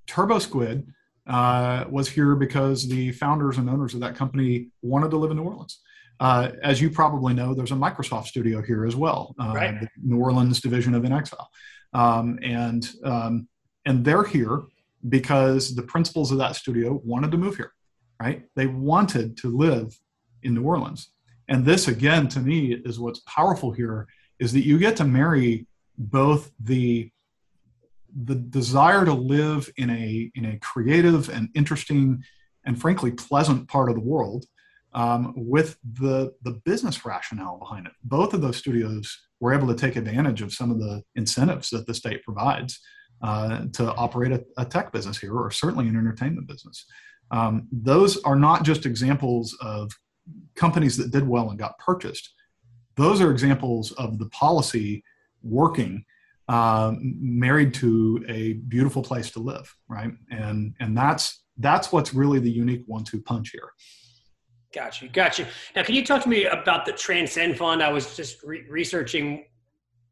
TurboSquid 0.07 0.85
uh, 1.25 1.85
was 1.89 2.09
here 2.09 2.35
because 2.35 2.89
the 2.89 3.13
founders 3.13 3.57
and 3.57 3.69
owners 3.69 3.93
of 3.93 4.01
that 4.01 4.13
company 4.15 4.71
wanted 4.81 5.11
to 5.11 5.17
live 5.17 5.31
in 5.31 5.37
New 5.37 5.43
Orleans. 5.43 5.79
Uh, 6.19 6.51
as 6.63 6.81
you 6.81 6.89
probably 6.89 7.33
know, 7.33 7.53
there's 7.53 7.71
a 7.71 7.75
Microsoft 7.75 8.25
studio 8.25 8.61
here 8.61 8.85
as 8.85 8.95
well, 8.95 9.33
uh, 9.39 9.53
right. 9.55 9.79
the 9.79 9.87
New 10.03 10.19
Orleans 10.19 10.59
division 10.59 10.93
of 10.93 11.03
inXile 11.03 11.47
um, 11.93 12.39
and 12.43 12.89
um, 13.03 13.47
and 13.85 14.03
they're 14.03 14.23
here 14.23 14.63
because 15.09 15.75
the 15.75 15.83
principals 15.83 16.31
of 16.31 16.37
that 16.37 16.55
studio 16.55 17.01
wanted 17.03 17.31
to 17.31 17.37
move 17.37 17.55
here, 17.55 17.73
right? 18.21 18.43
They 18.55 18.67
wanted 18.67 19.37
to 19.37 19.55
live 19.55 19.97
in 20.43 20.53
New 20.53 20.63
Orleans, 20.63 21.09
and 21.47 21.65
this 21.65 21.87
again 21.87 22.27
to 22.29 22.39
me 22.39 22.73
is 22.73 22.99
what's 22.99 23.21
powerful 23.21 23.71
here 23.71 24.07
is 24.39 24.53
that 24.53 24.65
you 24.65 24.77
get 24.77 24.97
to 24.97 25.05
marry 25.05 25.67
both 25.97 26.51
the 26.59 27.09
the 28.25 28.35
desire 28.35 29.05
to 29.05 29.13
live 29.13 29.71
in 29.77 29.89
a 29.89 30.31
in 30.35 30.45
a 30.45 30.57
creative 30.59 31.29
and 31.29 31.49
interesting 31.55 32.23
and 32.65 32.79
frankly 32.79 33.11
pleasant 33.11 33.67
part 33.67 33.89
of 33.89 33.95
the 33.95 34.01
world 34.01 34.45
um, 34.93 35.33
with 35.35 35.77
the 35.93 36.33
the 36.43 36.61
business 36.65 37.05
rationale 37.05 37.57
behind 37.57 37.87
it. 37.87 37.93
Both 38.03 38.33
of 38.33 38.41
those 38.41 38.57
studios 38.57 39.17
were 39.43 39.53
able 39.53 39.67
to 39.67 39.75
take 39.75 39.97
advantage 39.97 40.41
of 40.41 40.53
some 40.53 40.71
of 40.71 40.79
the 40.79 41.03
incentives 41.15 41.69
that 41.69 41.85
the 41.85 41.93
state 41.93 42.23
provides 42.23 42.79
uh, 43.21 43.65
to 43.73 43.93
operate 43.95 44.31
a, 44.31 44.41
a, 44.57 44.63
tech 44.63 44.93
business 44.93 45.17
here, 45.17 45.35
or 45.35 45.51
certainly 45.51 45.85
an 45.89 45.97
entertainment 45.97 46.47
business. 46.47 46.85
Um, 47.29 47.67
those 47.69 48.21
are 48.23 48.37
not 48.37 48.63
just 48.63 48.85
examples 48.85 49.53
of 49.59 49.91
companies 50.55 50.95
that 50.95 51.11
did 51.11 51.27
well 51.27 51.49
and 51.49 51.59
got 51.59 51.77
purchased. 51.77 52.33
Those 52.95 53.19
are 53.19 53.31
examples 53.31 53.91
of 53.93 54.17
the 54.17 54.29
policy 54.29 55.03
working 55.41 56.05
uh, 56.47 56.93
married 56.97 57.73
to 57.73 58.23
a 58.29 58.53
beautiful 58.53 59.03
place 59.03 59.29
to 59.31 59.39
live, 59.39 59.75
right? 59.89 60.11
And 60.31 60.73
and 60.79 60.97
that's 60.97 61.43
that's 61.57 61.91
what's 61.91 62.13
really 62.13 62.39
the 62.39 62.49
unique 62.51 62.83
one-two 62.87 63.21
punch 63.23 63.49
here. 63.49 63.69
Got 64.73 65.01
you, 65.01 65.09
got 65.09 65.37
you. 65.37 65.45
Now, 65.75 65.83
can 65.83 65.93
you 65.93 66.03
talk 66.03 66.23
to 66.23 66.29
me 66.29 66.45
about 66.45 66.85
the 66.85 66.93
Transcend 66.93 67.57
Fund? 67.57 67.83
I 67.83 67.91
was 67.91 68.15
just 68.15 68.41
re- 68.43 68.65
researching 68.67 69.45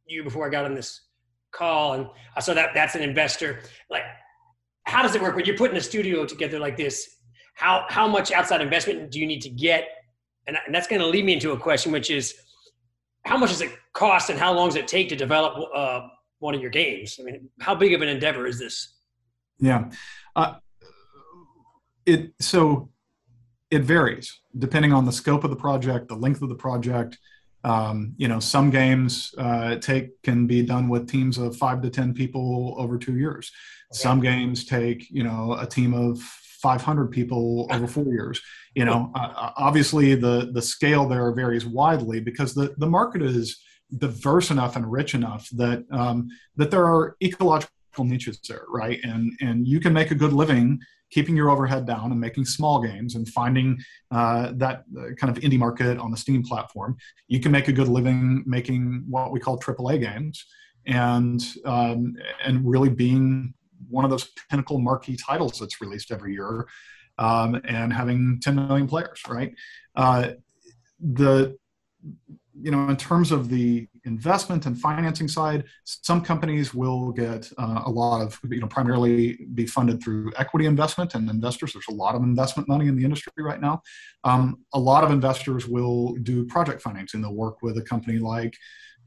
you 0.05 0.23
before 0.23 0.45
I 0.45 0.49
got 0.51 0.65
on 0.65 0.75
this 0.75 1.01
call, 1.51 1.93
and 1.93 2.07
I 2.35 2.41
saw 2.41 2.53
that 2.53 2.69
that's 2.75 2.93
an 2.93 3.01
investor. 3.01 3.61
Like, 3.89 4.03
how 4.83 5.01
does 5.01 5.15
it 5.15 5.21
work 5.21 5.35
when 5.35 5.45
you're 5.45 5.57
putting 5.57 5.77
a 5.77 5.81
studio 5.81 6.25
together 6.25 6.59
like 6.59 6.77
this? 6.77 7.17
How 7.55 7.85
how 7.89 8.07
much 8.07 8.31
outside 8.31 8.61
investment 8.61 9.09
do 9.09 9.19
you 9.19 9.25
need 9.25 9.41
to 9.41 9.49
get? 9.49 9.87
And, 10.45 10.57
and 10.65 10.75
that's 10.75 10.87
going 10.87 11.01
to 11.01 11.07
lead 11.07 11.25
me 11.25 11.33
into 11.33 11.51
a 11.53 11.57
question, 11.57 11.91
which 11.91 12.11
is, 12.11 12.35
how 13.25 13.37
much 13.37 13.49
does 13.49 13.61
it 13.61 13.71
cost, 13.93 14.29
and 14.29 14.37
how 14.37 14.53
long 14.53 14.67
does 14.67 14.75
it 14.75 14.87
take 14.87 15.09
to 15.09 15.15
develop 15.15 15.57
uh, 15.73 16.01
one 16.37 16.53
of 16.53 16.61
your 16.61 16.69
games? 16.69 17.17
I 17.19 17.23
mean, 17.23 17.49
how 17.59 17.73
big 17.73 17.93
of 17.93 18.03
an 18.03 18.09
endeavor 18.09 18.45
is 18.45 18.59
this? 18.59 18.93
Yeah, 19.59 19.89
uh, 20.35 20.55
it 22.05 22.33
so 22.39 22.90
it 23.71 23.81
varies 23.81 24.41
depending 24.57 24.91
on 24.93 25.05
the 25.05 25.11
scope 25.11 25.43
of 25.43 25.49
the 25.49 25.55
project, 25.55 26.09
the 26.09 26.15
length 26.15 26.41
of 26.41 26.49
the 26.49 26.55
project. 26.55 27.17
Um, 27.63 28.13
you 28.17 28.27
know, 28.27 28.39
some 28.39 28.69
games 28.69 29.33
uh, 29.37 29.75
take 29.75 30.21
can 30.23 30.45
be 30.45 30.61
done 30.61 30.89
with 30.89 31.09
teams 31.09 31.37
of 31.37 31.55
five 31.55 31.81
to 31.83 31.89
ten 31.89 32.13
people 32.13 32.75
over 32.77 32.97
two 32.97 33.17
years. 33.17 33.51
Okay. 33.91 33.99
Some 33.99 34.19
games 34.19 34.65
take 34.65 35.09
you 35.09 35.23
know 35.23 35.55
a 35.59 35.65
team 35.65 35.93
of 35.93 36.19
500 36.61 37.11
people 37.11 37.67
over 37.71 37.87
four 37.87 38.05
years. 38.05 38.39
You 38.75 38.85
know, 38.85 39.11
uh, 39.15 39.33
uh, 39.35 39.51
obviously 39.57 40.15
the 40.15 40.51
the 40.53 40.61
scale 40.61 41.07
there 41.07 41.31
varies 41.31 41.65
widely 41.65 42.19
because 42.19 42.53
the 42.53 42.73
the 42.77 42.87
market 42.87 43.21
is 43.21 43.61
diverse 43.97 44.51
enough 44.51 44.75
and 44.75 44.89
rich 44.89 45.13
enough 45.13 45.47
that 45.49 45.83
um, 45.91 46.29
that 46.55 46.71
there 46.71 46.85
are 46.85 47.15
ecological 47.21 47.71
niches 47.99 48.39
there, 48.47 48.65
right? 48.69 48.99
And 49.03 49.33
and 49.41 49.67
you 49.67 49.79
can 49.79 49.93
make 49.93 50.11
a 50.11 50.15
good 50.15 50.33
living 50.33 50.79
keeping 51.11 51.35
your 51.35 51.49
overhead 51.49 51.85
down 51.85 52.11
and 52.11 52.19
making 52.19 52.45
small 52.45 52.81
games 52.81 53.15
and 53.15 53.27
finding 53.29 53.79
uh, 54.09 54.51
that 54.55 54.83
uh, 54.97 55.13
kind 55.17 55.35
of 55.35 55.43
indie 55.43 55.59
market 55.59 55.97
on 55.97 56.09
the 56.09 56.17
Steam 56.17 56.43
platform. 56.43 56.97
You 57.27 57.39
can 57.39 57.51
make 57.51 57.67
a 57.67 57.73
good 57.73 57.87
living 57.87 58.43
making 58.47 59.03
what 59.07 59.31
we 59.31 59.39
call 59.39 59.59
AAA 59.59 60.01
games 60.01 60.45
and 60.87 61.43
um, 61.65 62.15
and 62.43 62.67
really 62.67 62.89
being 62.89 63.53
one 63.89 64.05
of 64.05 64.11
those 64.11 64.31
pinnacle 64.49 64.79
marquee 64.79 65.17
titles 65.17 65.59
that's 65.59 65.81
released 65.81 66.11
every 66.11 66.33
year 66.33 66.67
um, 67.17 67.61
and 67.65 67.91
having 67.91 68.39
10 68.41 68.55
million 68.55 68.87
players, 68.87 69.21
right? 69.27 69.53
Uh, 69.95 70.29
the 70.99 71.57
you 72.59 72.71
know, 72.71 72.89
in 72.89 72.97
terms 72.97 73.31
of 73.31 73.49
the 73.49 73.87
investment 74.05 74.65
and 74.65 74.79
financing 74.79 75.27
side, 75.27 75.65
some 75.85 76.21
companies 76.21 76.73
will 76.73 77.11
get 77.11 77.51
uh, 77.57 77.83
a 77.85 77.89
lot 77.89 78.21
of, 78.21 78.39
you 78.49 78.59
know, 78.59 78.67
primarily 78.67 79.45
be 79.53 79.65
funded 79.65 80.01
through 80.01 80.31
equity 80.37 80.65
investment 80.65 81.15
and 81.15 81.29
investors. 81.29 81.73
There's 81.73 81.87
a 81.89 81.93
lot 81.93 82.15
of 82.15 82.23
investment 82.23 82.67
money 82.67 82.87
in 82.87 82.95
the 82.95 83.03
industry 83.03 83.31
right 83.37 83.61
now. 83.61 83.81
Um, 84.23 84.63
a 84.73 84.79
lot 84.79 85.03
of 85.03 85.11
investors 85.11 85.67
will 85.67 86.15
do 86.23 86.45
project 86.45 86.81
financing. 86.81 87.21
They'll 87.21 87.35
work 87.35 87.61
with 87.61 87.77
a 87.77 87.83
company 87.83 88.19
like 88.19 88.55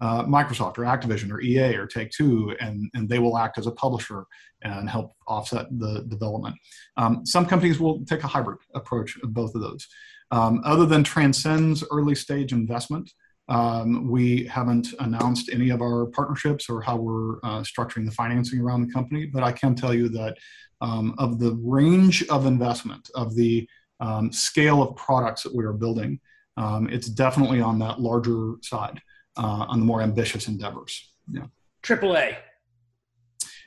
uh, 0.01 0.25
Microsoft 0.25 0.79
or 0.79 0.83
Activision 0.83 1.31
or 1.31 1.41
EA 1.41 1.77
or 1.77 1.87
Take 1.87 2.11
Two, 2.11 2.55
and, 2.61 2.91
and 2.95 3.09
they 3.09 3.19
will 3.19 3.39
act 3.39 3.59
as 3.59 3.67
a 3.67 3.73
publisher 3.73 4.25
and 4.63 4.89
help 4.89 5.13
offset 5.29 5.67
the 5.79 6.05
development. 6.09 6.57
Um, 6.97 7.25
some 7.25 7.47
companies 7.47 7.79
will 7.79 8.05
take 8.05 8.25
a 8.25 8.27
hybrid 8.27 8.59
approach 8.75 9.17
of 9.23 9.33
both 9.33 9.55
of 9.55 9.61
those. 9.61 9.87
Um, 10.31 10.63
other 10.65 10.87
than 10.87 11.05
Transcend's 11.05 11.85
early 11.91 12.15
stage 12.15 12.53
investment, 12.53 13.11
um, 13.49 14.09
we 14.09 14.45
haven't 14.45 14.89
announced 15.01 15.51
any 15.53 15.71
of 15.71 15.83
our 15.83 16.07
partnerships 16.07 16.69
or 16.71 16.81
how 16.81 16.97
we're 16.97 17.37
uh, 17.43 17.63
structuring 17.63 18.07
the 18.07 18.13
financing 18.13 18.61
around 18.61 18.87
the 18.87 18.93
company, 18.93 19.27
but 19.27 19.43
I 19.43 19.53
can 19.53 19.75
tell 19.75 19.93
you 19.93 20.09
that 20.11 20.37
um, 20.81 21.15
of 21.19 21.39
the 21.39 21.53
range 21.63 22.27
of 22.29 22.47
investment, 22.47 23.11
of 23.15 23.35
the 23.35 23.69
um, 24.01 24.33
scale 24.33 24.83
of 24.83 24.97
products 24.97 25.43
that 25.43 25.55
we 25.55 25.65
are 25.65 25.73
building, 25.73 26.21
um, 26.57 26.89
it's 26.89 27.09
definitely 27.09 27.61
on 27.61 27.79
that 27.81 28.01
larger 28.01 28.55
side, 28.63 29.01
uh, 29.37 29.67
on 29.69 29.81
the 29.81 29.87
more 29.87 30.01
ambitious 30.01 30.49
endeavors. 30.49 31.13
Yeah. 31.31 31.47
AAA. 31.83 32.37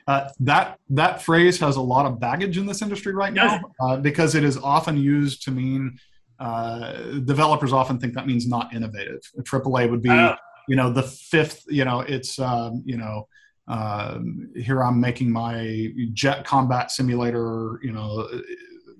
Uh, 0.08 0.28
that 0.40 0.78
that 0.88 1.22
phrase 1.22 1.60
has 1.60 1.76
a 1.76 1.80
lot 1.80 2.06
of 2.06 2.18
baggage 2.18 2.56
in 2.56 2.64
this 2.64 2.80
industry 2.80 3.12
right 3.12 3.34
now 3.34 3.60
uh, 3.82 3.94
because 3.98 4.34
it 4.34 4.42
is 4.42 4.56
often 4.56 4.96
used 4.96 5.42
to 5.42 5.50
mean 5.50 5.98
uh, 6.38 6.92
developers 7.24 7.72
often 7.72 7.98
think 7.98 8.14
that 8.14 8.26
means 8.26 8.46
not 8.46 8.72
innovative. 8.74 9.20
A 9.38 9.42
AAA 9.42 9.90
would 9.90 10.02
be, 10.02 10.10
oh. 10.10 10.34
you 10.68 10.76
know, 10.76 10.90
the 10.90 11.02
fifth. 11.02 11.64
You 11.68 11.84
know, 11.84 12.00
it's 12.00 12.38
um, 12.38 12.82
you 12.84 12.96
know, 12.96 13.28
uh, 13.66 14.18
here 14.56 14.82
I'm 14.82 15.00
making 15.00 15.30
my 15.30 15.92
jet 16.12 16.44
combat 16.44 16.90
simulator. 16.90 17.80
You 17.82 17.92
know, 17.92 18.28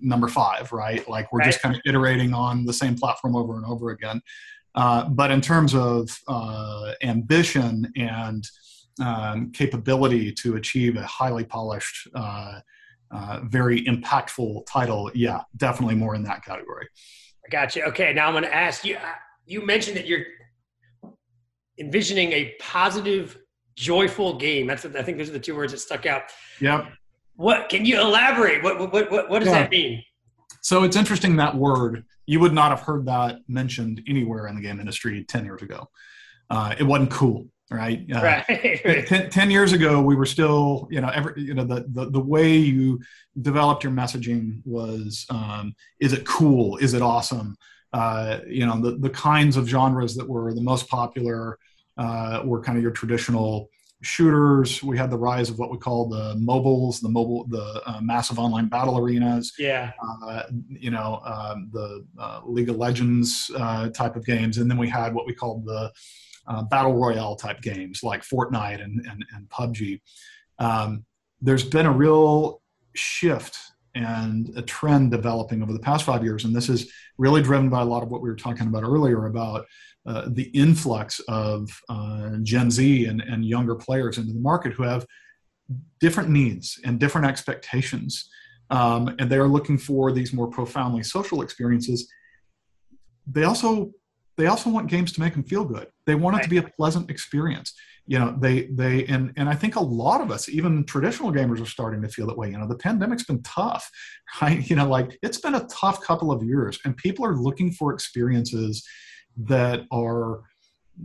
number 0.00 0.28
five, 0.28 0.72
right? 0.72 1.08
Like 1.08 1.32
we're 1.32 1.40
right. 1.40 1.46
just 1.46 1.62
kind 1.62 1.74
of 1.74 1.80
iterating 1.84 2.32
on 2.34 2.64
the 2.64 2.72
same 2.72 2.96
platform 2.96 3.36
over 3.36 3.56
and 3.56 3.64
over 3.66 3.90
again. 3.90 4.20
Uh, 4.74 5.08
but 5.08 5.30
in 5.30 5.40
terms 5.40 5.74
of 5.74 6.08
uh, 6.28 6.92
ambition 7.02 7.90
and 7.96 8.48
um, 9.00 9.50
capability 9.52 10.32
to 10.32 10.56
achieve 10.56 10.96
a 10.96 11.02
highly 11.02 11.44
polished, 11.44 12.08
uh, 12.14 12.60
uh, 13.10 13.40
very 13.44 13.82
impactful 13.82 14.66
title, 14.66 15.10
yeah, 15.14 15.40
definitely 15.56 15.94
more 15.94 16.14
in 16.14 16.22
that 16.22 16.44
category. 16.44 16.86
I 17.48 17.50
got 17.50 17.74
you. 17.74 17.82
Okay, 17.84 18.12
now 18.12 18.26
I'm 18.26 18.34
going 18.34 18.44
to 18.44 18.54
ask 18.54 18.84
you. 18.84 18.96
Uh, 18.96 19.00
you 19.46 19.64
mentioned 19.64 19.96
that 19.96 20.06
you're 20.06 20.24
envisioning 21.78 22.32
a 22.32 22.54
positive, 22.60 23.38
joyful 23.76 24.36
game. 24.36 24.66
That's 24.66 24.84
I 24.84 25.02
think 25.02 25.16
those 25.16 25.30
are 25.30 25.32
the 25.32 25.40
two 25.40 25.56
words 25.56 25.72
that 25.72 25.78
stuck 25.78 26.04
out. 26.04 26.24
Yep. 26.60 26.88
What 27.36 27.68
can 27.68 27.86
you 27.86 28.00
elaborate? 28.00 28.62
What 28.62 28.78
what 28.78 29.10
what, 29.10 29.30
what 29.30 29.38
does 29.38 29.48
yeah. 29.48 29.62
that 29.62 29.70
mean? 29.70 30.02
So 30.60 30.84
it's 30.84 30.96
interesting 30.96 31.36
that 31.36 31.54
word. 31.54 32.04
You 32.26 32.40
would 32.40 32.52
not 32.52 32.70
have 32.70 32.82
heard 32.82 33.06
that 33.06 33.38
mentioned 33.48 34.02
anywhere 34.06 34.46
in 34.48 34.56
the 34.56 34.60
game 34.60 34.80
industry 34.80 35.24
ten 35.24 35.44
years 35.44 35.62
ago. 35.62 35.88
Uh, 36.50 36.74
it 36.78 36.84
wasn't 36.84 37.10
cool 37.10 37.46
right? 37.70 38.04
Uh, 38.14 38.20
right. 38.22 39.06
ten, 39.06 39.30
10, 39.30 39.50
years 39.50 39.72
ago, 39.72 40.00
we 40.00 40.14
were 40.14 40.26
still, 40.26 40.88
you 40.90 41.00
know, 41.00 41.08
every, 41.08 41.40
you 41.42 41.54
know, 41.54 41.64
the, 41.64 41.84
the, 41.88 42.10
the 42.10 42.20
way 42.20 42.56
you 42.56 43.00
developed 43.40 43.84
your 43.84 43.92
messaging 43.92 44.60
was, 44.64 45.26
um, 45.30 45.74
is 46.00 46.12
it 46.12 46.24
cool? 46.24 46.76
Is 46.78 46.94
it 46.94 47.02
awesome? 47.02 47.56
Uh, 47.92 48.40
you 48.46 48.66
know, 48.66 48.80
the, 48.80 48.96
the 48.98 49.10
kinds 49.10 49.56
of 49.56 49.68
genres 49.68 50.14
that 50.16 50.28
were 50.28 50.54
the 50.54 50.62
most 50.62 50.88
popular 50.88 51.58
uh, 51.96 52.42
were 52.44 52.60
kind 52.62 52.76
of 52.78 52.82
your 52.82 52.92
traditional 52.92 53.68
shooters. 54.02 54.82
We 54.82 54.96
had 54.96 55.10
the 55.10 55.18
rise 55.18 55.50
of 55.50 55.58
what 55.58 55.70
we 55.70 55.78
call 55.78 56.08
the 56.08 56.34
MOBAs, 56.36 57.00
the 57.00 57.08
MOBA, 57.08 57.50
the 57.50 57.82
uh, 57.86 58.00
massive 58.00 58.38
online 58.38 58.68
battle 58.68 58.98
arenas. 58.98 59.52
Yeah. 59.58 59.92
Uh, 60.24 60.42
you 60.68 60.90
know, 60.90 61.20
um, 61.24 61.70
the 61.72 62.06
uh, 62.18 62.40
League 62.44 62.68
of 62.68 62.76
Legends 62.76 63.50
uh, 63.56 63.88
type 63.88 64.16
of 64.16 64.24
games, 64.24 64.58
and 64.58 64.70
then 64.70 64.78
we 64.78 64.88
had 64.88 65.14
what 65.14 65.26
we 65.26 65.34
called 65.34 65.64
the 65.64 65.90
uh, 66.48 66.62
battle 66.62 66.94
royale 66.94 67.36
type 67.36 67.60
games 67.60 68.02
like 68.02 68.22
Fortnite 68.22 68.82
and, 68.82 69.04
and, 69.06 69.24
and 69.34 69.48
PUBG. 69.48 70.00
Um, 70.58 71.04
there's 71.40 71.64
been 71.64 71.86
a 71.86 71.92
real 71.92 72.62
shift 72.94 73.56
and 73.94 74.50
a 74.56 74.62
trend 74.62 75.10
developing 75.10 75.62
over 75.62 75.72
the 75.72 75.78
past 75.78 76.04
five 76.04 76.24
years, 76.24 76.44
and 76.44 76.54
this 76.54 76.68
is 76.68 76.90
really 77.16 77.42
driven 77.42 77.68
by 77.68 77.80
a 77.80 77.84
lot 77.84 78.02
of 78.02 78.10
what 78.10 78.22
we 78.22 78.28
were 78.28 78.36
talking 78.36 78.66
about 78.66 78.82
earlier 78.82 79.26
about 79.26 79.66
uh, 80.06 80.28
the 80.28 80.44
influx 80.54 81.20
of 81.28 81.68
uh, 81.88 82.30
Gen 82.42 82.70
Z 82.70 83.06
and, 83.06 83.20
and 83.20 83.44
younger 83.44 83.74
players 83.74 84.18
into 84.18 84.32
the 84.32 84.40
market 84.40 84.72
who 84.72 84.82
have 84.82 85.06
different 86.00 86.30
needs 86.30 86.80
and 86.84 86.98
different 86.98 87.26
expectations. 87.26 88.30
Um, 88.70 89.14
and 89.18 89.30
they 89.30 89.36
are 89.36 89.48
looking 89.48 89.78
for 89.78 90.12
these 90.12 90.32
more 90.32 90.48
profoundly 90.48 91.02
social 91.02 91.42
experiences. 91.42 92.08
They 93.26 93.44
also 93.44 93.92
they 94.38 94.46
also 94.46 94.70
want 94.70 94.88
games 94.88 95.12
to 95.12 95.20
make 95.20 95.34
them 95.34 95.42
feel 95.42 95.64
good. 95.64 95.88
They 96.06 96.14
want 96.14 96.38
it 96.38 96.44
to 96.44 96.48
be 96.48 96.58
a 96.58 96.62
pleasant 96.62 97.10
experience. 97.10 97.74
You 98.06 98.20
know, 98.20 98.36
they 98.38 98.68
they 98.68 99.04
and 99.06 99.32
and 99.36 99.48
I 99.48 99.54
think 99.54 99.74
a 99.74 99.80
lot 99.80 100.20
of 100.20 100.30
us, 100.30 100.48
even 100.48 100.84
traditional 100.84 101.32
gamers, 101.32 101.60
are 101.60 101.66
starting 101.66 102.00
to 102.02 102.08
feel 102.08 102.28
that 102.28 102.38
way. 102.38 102.50
You 102.50 102.58
know, 102.58 102.68
the 102.68 102.76
pandemic's 102.76 103.24
been 103.24 103.42
tough, 103.42 103.90
right? 104.40 104.68
You 104.70 104.76
know, 104.76 104.88
like 104.88 105.18
it's 105.22 105.40
been 105.40 105.56
a 105.56 105.66
tough 105.66 106.00
couple 106.02 106.30
of 106.30 106.42
years, 106.42 106.78
and 106.84 106.96
people 106.96 107.26
are 107.26 107.34
looking 107.34 107.72
for 107.72 107.92
experiences 107.92 108.86
that 109.36 109.82
are 109.90 110.42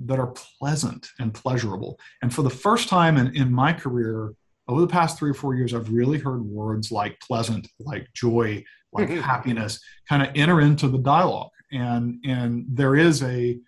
that 0.05 0.19
are 0.19 0.33
pleasant 0.59 1.09
and 1.19 1.33
pleasurable. 1.33 1.99
And 2.21 2.33
for 2.33 2.43
the 2.43 2.49
first 2.49 2.87
time 2.87 3.17
in, 3.17 3.35
in 3.35 3.51
my 3.51 3.73
career, 3.73 4.33
over 4.67 4.79
the 4.79 4.87
past 4.87 5.17
three 5.17 5.31
or 5.31 5.35
four 5.35 5.55
years, 5.55 5.73
I've 5.73 5.91
really 5.91 6.19
heard 6.19 6.41
words 6.43 6.91
like 6.91 7.19
pleasant, 7.19 7.67
like 7.79 8.07
joy, 8.13 8.63
like 8.91 9.09
happiness 9.31 9.79
kind 10.07 10.21
of 10.21 10.29
enter 10.35 10.61
into 10.61 10.87
the 10.87 10.99
dialogue 10.99 11.49
and 11.73 12.19
and 12.25 12.65
there 12.69 12.95
is 12.95 13.23
a, 13.23 13.59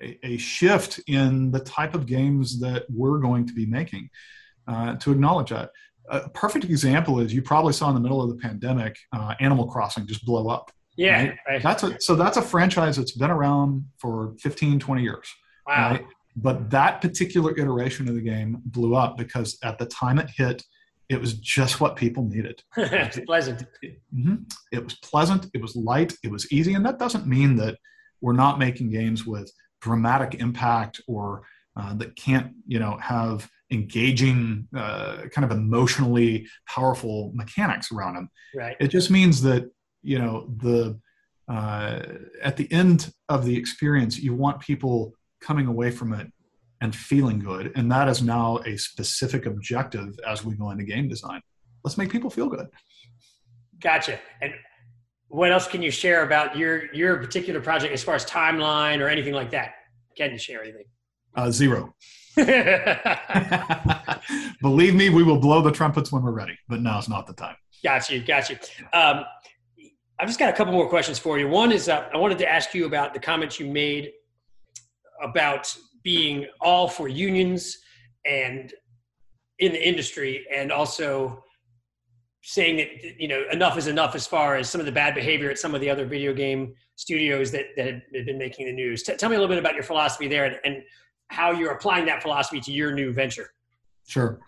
a, 0.00 0.18
a 0.22 0.36
shift 0.36 1.00
in 1.06 1.50
the 1.50 1.60
type 1.60 1.94
of 1.94 2.06
games 2.06 2.60
that 2.60 2.84
we're 2.88 3.18
going 3.18 3.46
to 3.46 3.52
be 3.52 3.66
making 3.66 4.08
uh, 4.68 4.96
to 4.96 5.12
acknowledge 5.12 5.50
that. 5.50 5.70
A 6.08 6.28
perfect 6.30 6.64
example 6.64 7.20
is 7.20 7.32
you 7.32 7.42
probably 7.42 7.72
saw 7.72 7.88
in 7.88 7.94
the 7.94 8.00
middle 8.00 8.20
of 8.20 8.28
the 8.28 8.36
pandemic, 8.36 8.96
uh, 9.12 9.34
Animal 9.40 9.66
Crossing 9.66 10.06
just 10.06 10.24
blow 10.24 10.48
up. 10.48 10.70
Yeah, 10.96 11.22
right? 11.22 11.38
Right. 11.48 11.62
that's 11.62 11.82
a 11.84 11.98
so 12.00 12.14
that's 12.14 12.36
a 12.36 12.42
franchise 12.42 12.96
that's 12.96 13.12
been 13.12 13.30
around 13.30 13.86
for 13.98 14.34
15, 14.40 14.78
20 14.78 15.02
years. 15.02 15.28
Wow. 15.66 15.92
Right? 15.92 16.04
But 16.36 16.70
that 16.70 17.00
particular 17.00 17.56
iteration 17.58 18.08
of 18.08 18.14
the 18.14 18.20
game 18.20 18.62
blew 18.64 18.94
up 18.94 19.16
because 19.16 19.58
at 19.62 19.78
the 19.78 19.86
time 19.86 20.18
it 20.18 20.30
hit, 20.30 20.62
it 21.12 21.20
was 21.20 21.34
just 21.34 21.80
what 21.80 21.94
people 21.96 22.24
needed. 22.24 22.62
pleasant. 23.26 23.64
Mm-hmm. 23.84 24.36
It 24.72 24.82
was 24.82 24.94
pleasant. 24.94 25.46
It 25.54 25.60
was 25.60 25.76
light. 25.76 26.14
It 26.24 26.30
was 26.30 26.50
easy. 26.50 26.74
And 26.74 26.84
that 26.86 26.98
doesn't 26.98 27.26
mean 27.26 27.56
that 27.56 27.78
we're 28.20 28.32
not 28.32 28.58
making 28.58 28.90
games 28.90 29.26
with 29.26 29.52
dramatic 29.80 30.40
impact 30.40 31.00
or 31.06 31.42
uh, 31.76 31.94
that 31.94 32.16
can't, 32.16 32.52
you 32.66 32.78
know, 32.78 32.96
have 32.98 33.48
engaging, 33.70 34.68
uh, 34.76 35.22
kind 35.32 35.44
of 35.44 35.50
emotionally 35.50 36.46
powerful 36.66 37.32
mechanics 37.34 37.92
around 37.92 38.14
them. 38.14 38.30
Right. 38.54 38.76
It 38.80 38.88
just 38.88 39.10
means 39.10 39.42
that, 39.42 39.70
you 40.02 40.18
know, 40.18 40.48
the 40.56 40.98
uh, 41.48 42.02
at 42.42 42.56
the 42.56 42.70
end 42.72 43.12
of 43.28 43.44
the 43.44 43.56
experience, 43.56 44.18
you 44.18 44.34
want 44.34 44.60
people 44.60 45.12
coming 45.40 45.66
away 45.66 45.90
from 45.90 46.12
it 46.12 46.32
and 46.82 46.94
feeling 46.94 47.38
good. 47.38 47.72
And 47.76 47.90
that 47.92 48.08
is 48.08 48.22
now 48.22 48.58
a 48.66 48.76
specific 48.76 49.46
objective 49.46 50.18
as 50.26 50.44
we 50.44 50.56
go 50.56 50.70
into 50.70 50.82
game 50.82 51.08
design. 51.08 51.40
Let's 51.84 51.96
make 51.96 52.10
people 52.10 52.28
feel 52.28 52.48
good. 52.48 52.66
Gotcha. 53.80 54.18
And 54.42 54.52
what 55.28 55.52
else 55.52 55.68
can 55.68 55.80
you 55.80 55.92
share 55.92 56.24
about 56.24 56.58
your 56.58 56.92
your 56.92 57.16
particular 57.18 57.60
project 57.60 57.94
as 57.94 58.02
far 58.02 58.16
as 58.16 58.26
timeline 58.26 59.00
or 59.00 59.08
anything 59.08 59.32
like 59.32 59.50
that? 59.52 59.74
Can 60.16 60.32
you 60.32 60.38
share 60.38 60.60
anything? 60.62 60.84
Uh, 61.36 61.50
zero. 61.52 61.94
Believe 64.60 64.94
me, 64.94 65.08
we 65.08 65.22
will 65.22 65.38
blow 65.38 65.62
the 65.62 65.72
trumpets 65.72 66.10
when 66.10 66.22
we're 66.22 66.32
ready, 66.32 66.58
but 66.68 66.80
now 66.80 66.98
is 66.98 67.08
not 67.08 67.28
the 67.28 67.32
time. 67.32 67.56
Got 67.84 68.10
you. 68.10 68.20
Got 68.22 68.50
you. 68.50 68.56
Um, 68.92 69.24
I've 70.18 70.26
just 70.26 70.38
got 70.38 70.50
a 70.50 70.52
couple 70.52 70.72
more 70.72 70.88
questions 70.88 71.18
for 71.18 71.38
you. 71.38 71.48
One 71.48 71.70
is 71.70 71.88
uh, 71.88 72.08
I 72.12 72.16
wanted 72.16 72.38
to 72.38 72.50
ask 72.50 72.74
you 72.74 72.86
about 72.86 73.14
the 73.14 73.20
comments 73.20 73.60
you 73.60 73.66
made 73.66 74.10
about 75.22 75.74
being 76.02 76.46
all 76.60 76.88
for 76.88 77.08
unions 77.08 77.78
and 78.26 78.72
in 79.58 79.72
the 79.72 79.88
industry 79.88 80.46
and 80.54 80.72
also 80.72 81.42
saying 82.42 82.76
that 82.76 83.20
you 83.20 83.28
know 83.28 83.44
enough 83.52 83.78
is 83.78 83.86
enough 83.86 84.14
as 84.14 84.26
far 84.26 84.56
as 84.56 84.68
some 84.68 84.80
of 84.80 84.84
the 84.84 84.92
bad 84.92 85.14
behavior 85.14 85.50
at 85.50 85.58
some 85.58 85.74
of 85.74 85.80
the 85.80 85.88
other 85.88 86.04
video 86.04 86.34
game 86.34 86.74
studios 86.96 87.50
that, 87.52 87.66
that 87.76 87.86
had 87.86 88.26
been 88.26 88.38
making 88.38 88.66
the 88.66 88.72
news. 88.72 89.02
T- 89.02 89.14
tell 89.14 89.30
me 89.30 89.36
a 89.36 89.38
little 89.38 89.52
bit 89.52 89.58
about 89.58 89.74
your 89.74 89.84
philosophy 89.84 90.28
there 90.28 90.44
and, 90.44 90.58
and 90.64 90.82
how 91.28 91.52
you're 91.52 91.72
applying 91.72 92.04
that 92.06 92.20
philosophy 92.20 92.60
to 92.60 92.72
your 92.72 92.92
new 92.92 93.12
venture. 93.12 93.50
Sure. 94.06 94.40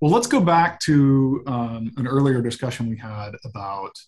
Well 0.00 0.12
let's 0.12 0.28
go 0.28 0.40
back 0.40 0.78
to 0.80 1.42
um, 1.46 1.92
an 1.96 2.06
earlier 2.06 2.40
discussion 2.40 2.88
we 2.88 2.96
had 2.96 3.32
about 3.44 3.98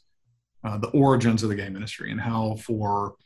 uh, 0.64 0.78
the 0.78 0.88
origins 0.88 1.42
of 1.42 1.48
the 1.48 1.56
game 1.56 1.74
industry 1.74 2.12
and 2.12 2.20
how 2.20 2.54
for 2.56 3.16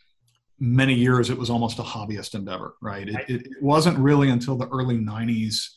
many 0.58 0.94
years 0.94 1.30
it 1.30 1.36
was 1.36 1.50
almost 1.50 1.78
a 1.78 1.82
hobbyist 1.82 2.34
endeavor, 2.34 2.74
right? 2.80 3.08
It, 3.08 3.28
it, 3.28 3.46
it 3.46 3.62
wasn't 3.62 3.98
really 3.98 4.30
until 4.30 4.56
the 4.56 4.68
early 4.68 4.96
90s 4.96 5.68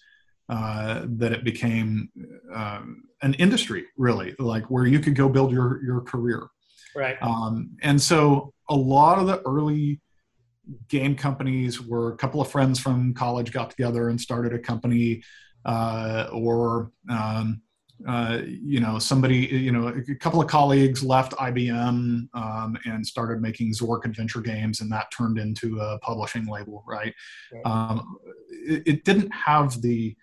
uh, 0.48 1.06
that 1.06 1.32
it 1.32 1.44
became 1.44 2.10
um, 2.54 3.04
an 3.22 3.34
industry, 3.36 3.86
really, 3.98 4.36
like 4.40 4.66
where 4.66 4.86
you 4.86 5.00
could 5.00 5.16
go 5.16 5.30
build 5.30 5.52
your, 5.52 5.84
your 5.84 6.02
career. 6.02 6.48
Right. 6.96 7.18
Um, 7.22 7.72
and 7.82 8.02
so 8.02 8.54
a 8.70 8.76
lot 8.76 9.20
of 9.20 9.28
the 9.28 9.42
early 9.42 10.02
game 10.88 11.16
companies 11.16 11.82
were 11.82 12.14
a 12.14 12.18
couple 12.18 12.42
of 12.42 12.50
friends 12.50 12.80
from 12.80 13.14
college 13.14 13.52
got 13.52 13.70
together 13.72 14.10
and 14.10 14.20
started 14.20 14.54
a 14.54 14.60
company 14.60 15.24
uh, 15.66 16.28
or 16.32 16.92
um, 17.10 17.62
uh, 18.08 18.42
you 18.46 18.80
know, 18.80 18.98
somebody, 18.98 19.38
you 19.38 19.72
know, 19.72 19.88
a 19.88 20.16
couple 20.16 20.42
of 20.42 20.48
colleagues 20.48 21.04
left 21.04 21.34
IBM 21.34 22.28
um, 22.34 22.78
and 22.86 23.06
started 23.06 23.42
making 23.42 23.74
Zork 23.74 24.06
adventure 24.06 24.42
games, 24.42 24.82
and 24.82 24.92
that 24.92 25.08
turned 25.16 25.38
into 25.38 25.80
a 25.80 26.00
publishing 26.00 26.46
label, 26.46 26.84
right? 26.88 27.14
Um, 27.66 28.18
it, 28.50 28.84
it, 28.86 29.04
didn't 29.04 29.32
have 29.34 29.82
the, 29.82 30.16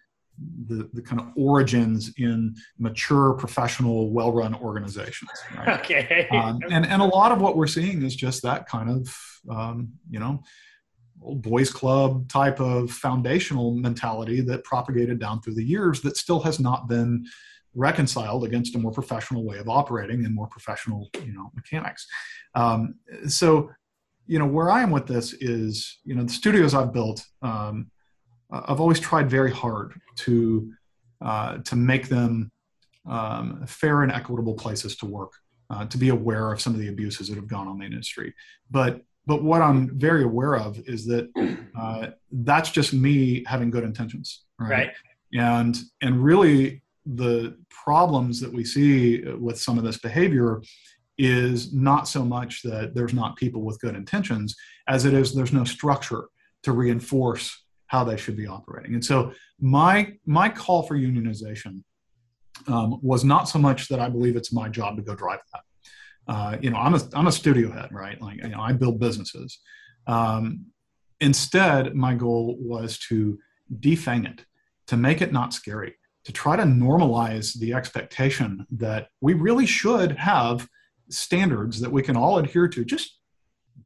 the 0.69 0.89
the 0.95 1.03
kind 1.03 1.21
of 1.21 1.29
origins 1.37 2.13
in 2.17 2.55
mature, 2.79 3.35
professional, 3.35 4.11
well-run 4.11 4.55
organizations, 4.55 5.31
right? 5.57 5.69
Okay. 5.81 6.29
Um, 6.31 6.61
and 6.71 6.87
and 6.87 7.03
a 7.03 7.07
lot 7.07 7.31
of 7.31 7.41
what 7.41 7.57
we're 7.57 7.67
seeing 7.67 8.03
is 8.03 8.17
just 8.17 8.43
that 8.43 8.67
kind 8.67 8.91
of, 8.91 9.17
um, 9.51 9.93
you 10.11 10.21
know. 10.21 10.43
Old 11.23 11.41
boys 11.41 11.73
club 11.73 12.29
type 12.29 12.61
of 12.61 12.91
foundational 12.91 13.75
mentality 13.75 14.43
that 14.43 14.63
propagated 14.65 15.19
down 15.19 15.41
through 15.41 15.55
the 15.55 15.65
years 15.65 16.03
that 16.03 16.19
still 16.19 16.41
has 16.41 16.61
not 16.61 16.89
been 16.89 17.25
reconciled 17.77 18.45
against 18.45 18.75
a 18.75 18.79
more 18.79 18.91
professional 18.91 19.45
way 19.45 19.59
of 19.59 19.69
operating 19.69 20.25
and 20.25 20.35
more 20.35 20.49
professional 20.49 21.09
you 21.25 21.33
know 21.33 21.51
mechanics 21.55 22.07
um, 22.55 22.95
so 23.29 23.71
you 24.27 24.39
know 24.39 24.47
where 24.47 24.71
i 24.71 24.83
am 24.83 24.91
with 24.91 25.07
this 25.07 25.33
is 25.35 26.01
you 26.05 26.15
know 26.15 26.25
the 26.25 26.33
studios 26.33 26.75
i've 26.75 26.93
built 26.93 27.25
um, 27.43 27.91
i've 28.51 28.81
always 28.81 28.99
tried 28.99 29.31
very 29.31 29.53
hard 29.53 29.95
to 30.17 30.73
uh, 31.23 31.59
to 31.59 31.77
make 31.77 32.09
them 32.09 32.51
um, 33.09 33.65
fair 33.67 34.03
and 34.03 34.13
equitable 34.13 34.55
places 34.55 34.97
to 34.97 35.07
work 35.07 35.33
uh, 35.71 35.85
to 35.87 35.99
be 35.99 36.09
aware 36.09 36.53
of 36.53 36.61
some 36.61 36.75
of 36.75 36.81
the 36.81 36.89
abuses 36.89 37.29
that 37.29 37.37
have 37.37 37.49
gone 37.49 37.69
on 37.69 37.75
in 37.75 37.81
the 37.81 37.87
industry 37.87 38.35
but 38.71 39.03
but 39.27 39.43
what 39.43 39.61
I'm 39.61 39.99
very 39.99 40.23
aware 40.23 40.57
of 40.57 40.79
is 40.87 41.05
that 41.07 41.29
uh, 41.79 42.09
that's 42.31 42.71
just 42.71 42.93
me 42.93 43.45
having 43.47 43.71
good 43.71 43.83
intentions, 43.85 44.45
right? 44.59 44.71
Right. 44.71 44.91
And 45.35 45.77
and 46.01 46.23
really 46.23 46.83
the 47.15 47.57
problems 47.71 48.41
that 48.41 48.53
we 48.53 48.65
see 48.65 49.23
with 49.39 49.59
some 49.61 49.79
of 49.79 49.85
this 49.85 49.99
behavior 49.99 50.61
is 51.19 51.73
not 51.73 52.09
so 52.09 52.25
much 52.25 52.63
that 52.63 52.95
there's 52.95 53.15
not 53.15 53.37
people 53.37 53.63
with 53.63 53.81
good 53.81 53.95
intentions 53.95 54.55
as 54.89 55.05
it 55.05 55.15
is 55.15 55.35
there's 55.35 55.53
no 55.53 55.65
structure 55.65 56.25
to 56.63 56.73
reinforce 56.73 57.65
how 57.87 58.05
they 58.05 58.17
should 58.17 58.37
be 58.37 58.47
operating. 58.47 58.95
And 58.95 59.05
so 59.05 59.33
my 59.61 60.15
my 60.27 60.49
call 60.49 60.83
for 60.83 60.97
unionization 60.97 61.83
um, 62.67 62.99
was 63.03 63.25
not 63.25 63.49
so 63.49 63.59
much 63.59 63.89
that 63.89 64.01
I 64.01 64.09
believe 64.09 64.37
it's 64.37 64.53
my 64.53 64.69
job 64.69 64.97
to 64.97 65.03
go 65.03 65.15
drive 65.15 65.41
that. 65.53 65.63
Uh, 66.29 66.57
you 66.61 66.71
know, 66.71 66.79
I'm 66.79 66.95
a 66.95 67.01
I'm 67.15 67.29
a 67.29 67.33
studio 67.33 67.71
head, 67.71 67.91
right? 67.93 68.21
Like 68.21 68.43
you 68.43 68.49
know, 68.49 68.61
I 68.61 68.73
build 68.73 68.99
businesses. 68.99 69.61
Um, 70.07 70.67
instead, 71.21 71.95
my 71.95 72.15
goal 72.15 72.57
was 72.59 72.99
to 73.09 73.39
defang 73.81 74.29
it, 74.29 74.45
to 74.89 74.97
make 74.97 75.23
it 75.23 75.33
not 75.33 75.53
scary, 75.53 75.95
to 76.27 76.33
try 76.33 76.57
to 76.57 76.65
normalize 76.65 77.57
the 77.57 77.73
expectation 77.73 78.67
that 78.69 79.11
we 79.21 79.33
really 79.33 79.65
should 79.65 80.11
have 80.17 80.69
standards 81.09 81.81
that 81.81 81.93
we 81.93 82.03
can 82.03 82.17
all 82.17 82.39
adhere 82.39 82.67
to, 82.67 82.85
just 82.85 83.21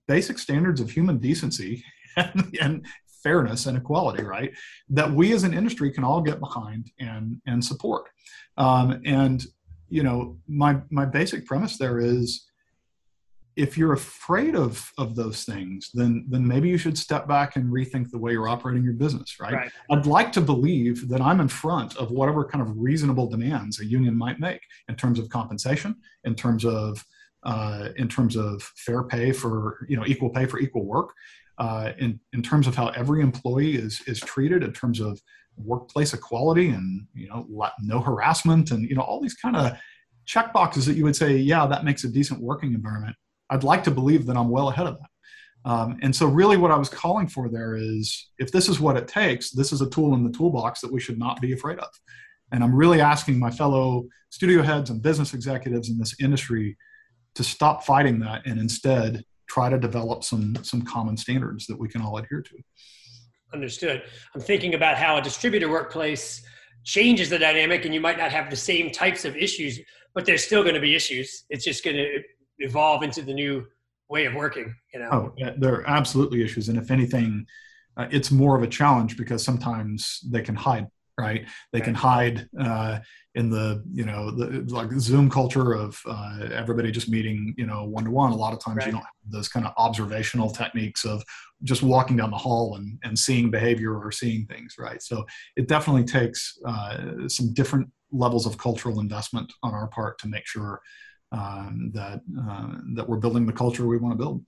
basic 0.08 0.38
standards 0.38 0.80
of 0.80 0.90
human 0.90 1.18
decency 1.18 1.84
and, 2.16 2.56
and 2.62 2.86
fairness 3.22 3.66
and 3.66 3.76
equality, 3.76 4.22
right? 4.22 4.52
That 4.88 5.12
we 5.12 5.34
as 5.34 5.44
an 5.44 5.52
industry 5.52 5.90
can 5.90 6.02
all 6.02 6.22
get 6.22 6.40
behind 6.40 6.90
and 6.98 7.42
and 7.46 7.62
support. 7.62 8.08
Um, 8.56 9.02
and 9.04 9.44
you 9.90 10.02
know, 10.02 10.38
my 10.48 10.80
my 10.88 11.04
basic 11.04 11.44
premise 11.44 11.76
there 11.76 11.98
is 11.98 12.49
if 13.60 13.76
you're 13.76 13.92
afraid 13.92 14.56
of 14.56 14.90
of 14.96 15.14
those 15.14 15.44
things, 15.44 15.90
then 15.92 16.24
then 16.28 16.46
maybe 16.46 16.68
you 16.68 16.78
should 16.78 16.96
step 16.96 17.28
back 17.28 17.56
and 17.56 17.70
rethink 17.70 18.10
the 18.10 18.18
way 18.18 18.32
you're 18.32 18.48
operating 18.48 18.82
your 18.82 18.94
business, 18.94 19.38
right? 19.38 19.52
Right. 19.52 19.72
I'd 19.90 20.06
like 20.06 20.32
to 20.32 20.40
believe 20.40 21.08
that 21.08 21.20
I'm 21.20 21.40
in 21.40 21.48
front 21.48 21.96
of 21.96 22.10
whatever 22.10 22.44
kind 22.44 22.62
of 22.62 22.74
reasonable 22.78 23.28
demands 23.28 23.78
a 23.80 23.84
union 23.84 24.16
might 24.16 24.40
make 24.40 24.62
in 24.88 24.96
terms 24.96 25.18
of 25.18 25.28
compensation, 25.28 25.94
in 26.24 26.34
terms 26.34 26.64
of 26.64 27.04
uh, 27.42 27.90
in 27.96 28.08
terms 28.08 28.34
of 28.34 28.62
fair 28.62 29.02
pay 29.02 29.30
for 29.30 29.86
you 29.88 29.96
know 29.96 30.06
equal 30.06 30.30
pay 30.30 30.46
for 30.46 30.58
equal 30.58 30.86
work, 30.86 31.10
uh, 31.58 31.92
in 31.98 32.18
in 32.32 32.42
terms 32.42 32.66
of 32.66 32.74
how 32.74 32.88
every 32.88 33.20
employee 33.20 33.76
is 33.76 34.00
is 34.06 34.20
treated, 34.20 34.62
in 34.62 34.72
terms 34.72 35.00
of 35.00 35.20
workplace 35.56 36.14
equality 36.14 36.70
and 36.70 37.06
you 37.12 37.28
know 37.28 37.46
no 37.80 38.00
harassment 38.00 38.70
and 38.70 38.88
you 38.88 38.94
know 38.94 39.02
all 39.02 39.20
these 39.20 39.34
kind 39.34 39.56
of 39.56 39.76
check 40.24 40.52
boxes 40.54 40.86
that 40.86 40.96
you 40.96 41.04
would 41.04 41.16
say 41.16 41.36
yeah 41.36 41.66
that 41.66 41.84
makes 41.84 42.04
a 42.04 42.08
decent 42.08 42.40
working 42.40 42.72
environment 42.72 43.14
i'd 43.50 43.64
like 43.64 43.84
to 43.84 43.90
believe 43.90 44.26
that 44.26 44.36
i'm 44.36 44.48
well 44.48 44.68
ahead 44.68 44.86
of 44.86 44.98
that 44.98 45.10
um, 45.70 45.98
and 46.02 46.14
so 46.14 46.26
really 46.26 46.56
what 46.56 46.70
i 46.70 46.76
was 46.76 46.88
calling 46.88 47.26
for 47.26 47.48
there 47.48 47.74
is 47.74 48.30
if 48.38 48.50
this 48.50 48.68
is 48.68 48.80
what 48.80 48.96
it 48.96 49.08
takes 49.08 49.50
this 49.50 49.72
is 49.72 49.80
a 49.80 49.90
tool 49.90 50.14
in 50.14 50.24
the 50.24 50.30
toolbox 50.30 50.80
that 50.80 50.92
we 50.92 51.00
should 51.00 51.18
not 51.18 51.40
be 51.40 51.52
afraid 51.52 51.78
of 51.78 51.88
and 52.52 52.64
i'm 52.64 52.74
really 52.74 53.00
asking 53.00 53.38
my 53.38 53.50
fellow 53.50 54.04
studio 54.30 54.62
heads 54.62 54.90
and 54.90 55.02
business 55.02 55.34
executives 55.34 55.90
in 55.90 55.98
this 55.98 56.14
industry 56.20 56.76
to 57.34 57.44
stop 57.44 57.84
fighting 57.84 58.18
that 58.18 58.44
and 58.46 58.58
instead 58.58 59.22
try 59.48 59.68
to 59.68 59.78
develop 59.78 60.24
some 60.24 60.56
some 60.62 60.82
common 60.82 61.16
standards 61.16 61.66
that 61.66 61.78
we 61.78 61.88
can 61.88 62.00
all 62.00 62.16
adhere 62.16 62.42
to 62.42 62.56
Understood. 63.52 64.02
I'm 64.34 64.40
thinking 64.40 64.74
about 64.74 64.96
how 64.96 65.16
a 65.16 65.22
distributor 65.22 65.68
workplace 65.68 66.42
changes 66.84 67.30
the 67.30 67.38
dynamic, 67.38 67.84
and 67.84 67.92
you 67.92 68.00
might 68.00 68.16
not 68.16 68.30
have 68.30 68.48
the 68.48 68.56
same 68.56 68.90
types 68.90 69.24
of 69.24 69.36
issues, 69.36 69.80
but 70.14 70.24
there's 70.24 70.44
still 70.44 70.62
going 70.62 70.76
to 70.76 70.80
be 70.80 70.94
issues. 70.94 71.44
It's 71.50 71.64
just 71.64 71.84
going 71.84 71.96
to 71.96 72.22
evolve 72.60 73.02
into 73.02 73.22
the 73.22 73.34
new 73.34 73.66
way 74.08 74.26
of 74.26 74.34
working. 74.34 74.74
You 74.94 75.00
know. 75.00 75.08
Oh, 75.12 75.32
yeah, 75.36 75.52
there 75.56 75.74
are 75.74 75.88
absolutely 75.88 76.42
issues, 76.42 76.68
and 76.68 76.78
if 76.78 76.90
anything, 76.90 77.46
uh, 77.96 78.06
it's 78.10 78.30
more 78.30 78.56
of 78.56 78.62
a 78.62 78.68
challenge 78.68 79.16
because 79.16 79.44
sometimes 79.44 80.20
they 80.30 80.42
can 80.42 80.54
hide. 80.54 80.86
Right? 81.18 81.44
They 81.72 81.82
can 81.82 81.94
hide 81.94 82.48
uh, 82.58 83.00
in 83.34 83.48
the 83.48 83.84
you 83.92 84.04
know 84.04 84.30
the 84.30 84.62
like 84.74 84.90
zoom 84.98 85.30
culture 85.30 85.72
of 85.72 86.00
uh, 86.06 86.48
everybody 86.52 86.90
just 86.90 87.08
meeting 87.08 87.54
you 87.56 87.66
know 87.66 87.84
one 87.84 88.04
to 88.04 88.10
one 88.10 88.32
a 88.32 88.36
lot 88.36 88.52
of 88.52 88.58
times 88.58 88.78
right. 88.78 88.86
you 88.86 88.92
don't 88.92 89.02
have 89.02 89.30
those 89.30 89.48
kind 89.48 89.66
of 89.66 89.72
observational 89.76 90.50
techniques 90.50 91.04
of 91.04 91.22
just 91.62 91.82
walking 91.82 92.16
down 92.16 92.30
the 92.30 92.36
hall 92.36 92.74
and, 92.76 92.98
and 93.04 93.16
seeing 93.16 93.50
behavior 93.50 93.96
or 93.96 94.10
seeing 94.10 94.46
things 94.46 94.74
right 94.78 95.00
so 95.00 95.24
it 95.56 95.68
definitely 95.68 96.02
takes 96.02 96.58
uh, 96.66 97.28
some 97.28 97.52
different 97.52 97.88
levels 98.10 98.46
of 98.46 98.58
cultural 98.58 98.98
investment 98.98 99.52
on 99.62 99.74
our 99.74 99.86
part 99.88 100.18
to 100.18 100.26
make 100.26 100.46
sure 100.46 100.80
um, 101.32 101.90
that 101.94 102.20
uh, 102.48 102.68
that 102.94 103.08
we're 103.08 103.18
building 103.18 103.46
the 103.46 103.52
culture 103.52 103.86
we 103.86 103.98
want 103.98 104.12
to 104.12 104.18
build 104.18 104.44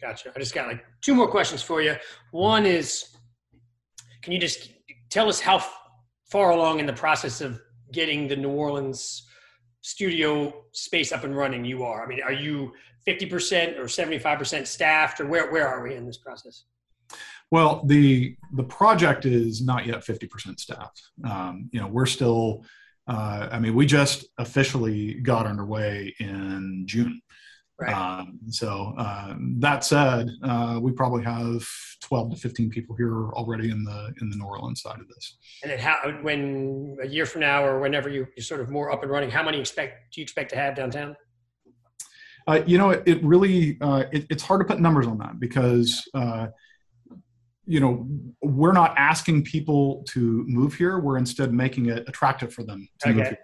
gotcha 0.00 0.32
i 0.34 0.38
just 0.38 0.54
got 0.54 0.68
like 0.68 0.84
two 1.00 1.14
more 1.14 1.28
questions 1.28 1.62
for 1.62 1.80
you 1.80 1.94
one 2.30 2.66
is 2.66 3.16
can 4.22 4.32
you 4.32 4.38
just 4.38 4.70
tell 5.10 5.28
us 5.28 5.40
how 5.40 5.64
far 6.30 6.50
along 6.50 6.80
in 6.80 6.86
the 6.86 6.92
process 6.92 7.40
of 7.40 7.60
getting 7.92 8.28
the 8.28 8.36
New 8.36 8.50
Orleans 8.50 9.26
studio 9.80 10.64
space 10.72 11.12
up 11.12 11.24
and 11.24 11.36
running 11.36 11.64
you 11.64 11.84
are? 11.84 12.04
I 12.04 12.06
mean, 12.06 12.20
are 12.22 12.32
you 12.32 12.72
50% 13.06 13.78
or 13.78 13.84
75% 13.84 14.66
staffed 14.66 15.20
or 15.20 15.26
where, 15.26 15.50
where 15.50 15.66
are 15.66 15.82
we 15.82 15.94
in 15.94 16.06
this 16.06 16.18
process? 16.18 16.64
Well, 17.50 17.82
the 17.86 18.36
the 18.52 18.64
project 18.64 19.24
is 19.24 19.62
not 19.62 19.86
yet 19.86 20.04
50% 20.04 20.60
staffed. 20.60 21.00
Um, 21.24 21.70
you 21.72 21.80
know, 21.80 21.86
we're 21.86 22.04
still, 22.04 22.66
uh, 23.08 23.48
I 23.50 23.58
mean, 23.58 23.74
we 23.74 23.86
just 23.86 24.26
officially 24.38 25.14
got 25.14 25.46
underway 25.46 26.14
in 26.20 26.84
June. 26.86 27.20
Right. 27.80 27.94
Um, 27.94 28.40
so 28.50 28.92
uh, 28.98 29.36
that 29.60 29.84
said, 29.84 30.28
uh, 30.42 30.78
we 30.82 30.92
probably 30.92 31.22
have 31.22 31.64
12 32.02 32.32
to 32.32 32.36
15 32.36 32.70
people 32.70 32.96
here 32.96 33.30
already 33.30 33.70
in 33.70 33.84
the 33.84 34.12
in 34.20 34.30
the 34.30 34.36
New 34.36 34.44
Orleans 34.44 34.82
side 34.82 34.98
of 35.00 35.06
this. 35.08 35.38
And 35.62 35.70
then, 35.70 35.78
how 35.78 35.96
when 36.22 36.96
a 37.00 37.06
year 37.06 37.24
from 37.24 37.42
now 37.42 37.64
or 37.64 37.78
whenever 37.78 38.08
you, 38.08 38.26
you're 38.36 38.44
sort 38.44 38.60
of 38.60 38.68
more 38.68 38.90
up 38.90 39.02
and 39.04 39.12
running, 39.12 39.30
how 39.30 39.44
many 39.44 39.60
expect 39.60 40.12
do 40.12 40.20
you 40.20 40.22
expect 40.24 40.50
to 40.50 40.56
have 40.56 40.74
downtown? 40.74 41.16
Uh, 42.48 42.62
you 42.66 42.78
know, 42.78 42.90
it, 42.90 43.04
it 43.06 43.22
really 43.22 43.78
uh, 43.80 44.04
it, 44.10 44.26
it's 44.28 44.42
hard 44.42 44.60
to 44.60 44.64
put 44.64 44.80
numbers 44.80 45.06
on 45.06 45.16
that 45.18 45.38
because 45.38 46.08
uh, 46.14 46.48
you 47.68 47.80
know 47.80 48.08
we're 48.42 48.72
not 48.72 48.94
asking 48.96 49.44
people 49.44 50.04
to 50.08 50.44
move 50.48 50.74
here. 50.74 50.98
We're 50.98 51.18
instead 51.18 51.52
making 51.52 51.86
it 51.86 52.08
attractive 52.08 52.52
for 52.52 52.64
them 52.64 52.88
to 53.00 53.08
okay. 53.08 53.16
move 53.16 53.26
here, 53.26 53.38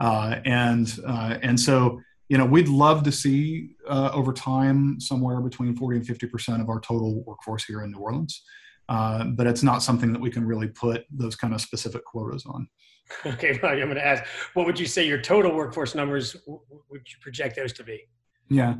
uh, 0.00 0.36
and 0.44 1.00
and 1.42 1.58
so 1.58 2.00
you 2.30 2.38
know, 2.38 2.46
we'd 2.46 2.68
love 2.68 3.02
to 3.02 3.10
see 3.10 3.74
uh, 3.88 4.10
over 4.14 4.32
time 4.32 5.00
somewhere 5.00 5.40
between 5.40 5.74
40 5.74 5.98
and 5.98 6.06
50% 6.06 6.60
of 6.60 6.68
our 6.68 6.78
total 6.78 7.24
workforce 7.24 7.64
here 7.64 7.82
in 7.82 7.90
New 7.90 7.98
Orleans. 7.98 8.44
Uh, 8.88 9.24
but 9.24 9.48
it's 9.48 9.64
not 9.64 9.82
something 9.82 10.12
that 10.12 10.20
we 10.20 10.30
can 10.30 10.46
really 10.46 10.68
put 10.68 11.04
those 11.10 11.34
kind 11.34 11.52
of 11.52 11.60
specific 11.60 12.04
quotas 12.04 12.46
on. 12.46 12.68
Okay, 13.26 13.58
well, 13.60 13.72
I'm 13.72 13.78
going 13.80 13.96
to 13.96 14.06
ask, 14.06 14.22
what 14.54 14.66
would 14.66 14.78
you 14.78 14.86
say 14.86 15.04
your 15.04 15.20
total 15.20 15.52
workforce 15.52 15.96
numbers 15.96 16.36
would 16.46 17.00
you 17.08 17.16
project 17.20 17.56
those 17.56 17.72
to 17.72 17.82
be? 17.82 18.04
Yeah, 18.48 18.76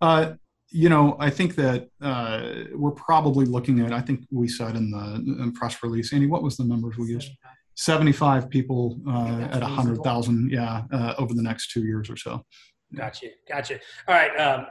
uh, 0.00 0.32
you 0.70 0.88
know, 0.88 1.16
I 1.18 1.30
think 1.30 1.54
that 1.56 1.88
uh, 2.00 2.64
we're 2.74 2.90
probably 2.90 3.46
looking 3.46 3.80
at. 3.80 3.92
I 3.92 4.00
think 4.00 4.26
we 4.30 4.48
said 4.48 4.76
in 4.76 4.90
the 4.90 5.42
in 5.42 5.52
press 5.52 5.82
release, 5.82 6.12
Andy, 6.12 6.26
what 6.26 6.42
was 6.42 6.56
the 6.56 6.64
numbers 6.64 6.98
we 6.98 7.08
used? 7.08 7.30
75 7.76 8.50
people 8.50 9.00
uh, 9.08 9.48
at 9.52 9.62
100,000, 9.62 10.50
yeah, 10.50 10.82
uh, 10.92 11.14
over 11.16 11.32
the 11.32 11.42
next 11.42 11.70
two 11.70 11.84
years 11.84 12.10
or 12.10 12.16
so. 12.16 12.44
Gotcha. 12.94 13.28
Gotcha. 13.48 13.78
All 14.08 14.14
right. 14.14 14.36
Um, 14.36 14.66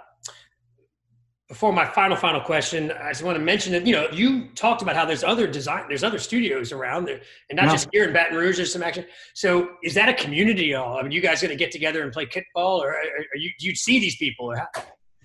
before 1.47 1.71
my 1.71 1.85
final 1.85 2.17
final 2.17 2.41
question, 2.41 2.91
I 2.91 3.11
just 3.11 3.23
want 3.23 3.37
to 3.37 3.43
mention 3.43 3.71
that 3.71 3.87
you 3.87 3.93
know 3.93 4.09
you 4.11 4.49
talked 4.49 4.81
about 4.81 4.97
how 4.97 5.05
there's 5.05 5.23
other 5.23 5.47
design, 5.47 5.85
there's 5.87 6.03
other 6.03 6.19
studios 6.19 6.73
around 6.73 7.05
there, 7.05 7.21
and 7.49 7.55
not 7.55 7.67
yeah. 7.67 7.71
just 7.71 7.87
here 7.93 8.03
in 8.03 8.11
Baton 8.11 8.37
Rouge. 8.37 8.57
There's 8.57 8.73
some 8.73 8.83
action. 8.83 9.05
So 9.33 9.69
is 9.81 9.93
that 9.93 10.09
a 10.09 10.13
community 10.13 10.73
all? 10.73 10.97
I 10.97 11.03
mean, 11.03 11.13
you 11.13 11.21
guys 11.21 11.41
going 11.41 11.49
to 11.49 11.55
get 11.55 11.71
together 11.71 12.03
and 12.03 12.11
play 12.11 12.25
kickball, 12.25 12.79
or 12.79 12.89
are, 12.89 12.95
are 12.95 13.37
you 13.37 13.51
do 13.59 13.67
you 13.67 13.75
see 13.75 13.97
these 13.99 14.17
people? 14.17 14.53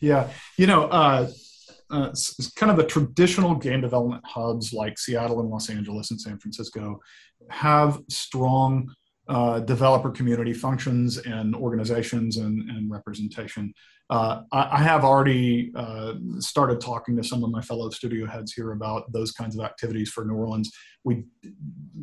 Yeah, 0.03 0.31
you 0.59 0.67
know, 0.67 0.87
uh, 0.87 1.31
uh, 1.89 2.13
kind 2.57 2.73
of 2.73 2.77
the 2.77 2.85
traditional 2.85 3.55
game 3.55 3.81
development 3.81 4.27
hubs 4.27 4.73
like 4.73 4.99
Seattle 4.99 5.41
and 5.41 5.49
Los 5.49 5.71
Angeles 5.71 6.11
and 6.11 6.21
San 6.21 6.39
Francisco 6.39 7.01
have 7.51 8.01
strong 8.09 8.93
uh, 9.29 9.61
developer 9.61 10.11
community 10.11 10.53
functions 10.53 11.19
and 11.19 11.55
organizations 11.55 12.39
and, 12.39 12.69
and 12.69 12.91
representation. 12.91 13.73
Uh, 14.11 14.43
I, 14.51 14.71
I, 14.73 14.79
have 14.79 15.05
already 15.05 15.71
uh, 15.77 16.15
started 16.41 16.81
talking 16.81 17.17
to 17.17 17.23
some 17.23 17.45
of 17.45 17.51
my 17.51 17.63
fellow 17.63 17.89
studio 17.91 18.27
heads 18.27 18.53
here 18.53 18.73
about 18.73 19.11
those 19.13 19.31
kinds 19.31 19.57
of 19.57 19.65
activities 19.65 20.11
for 20.11 20.25
New 20.25 20.35
Orleans. 20.35 20.73
We 21.05 21.25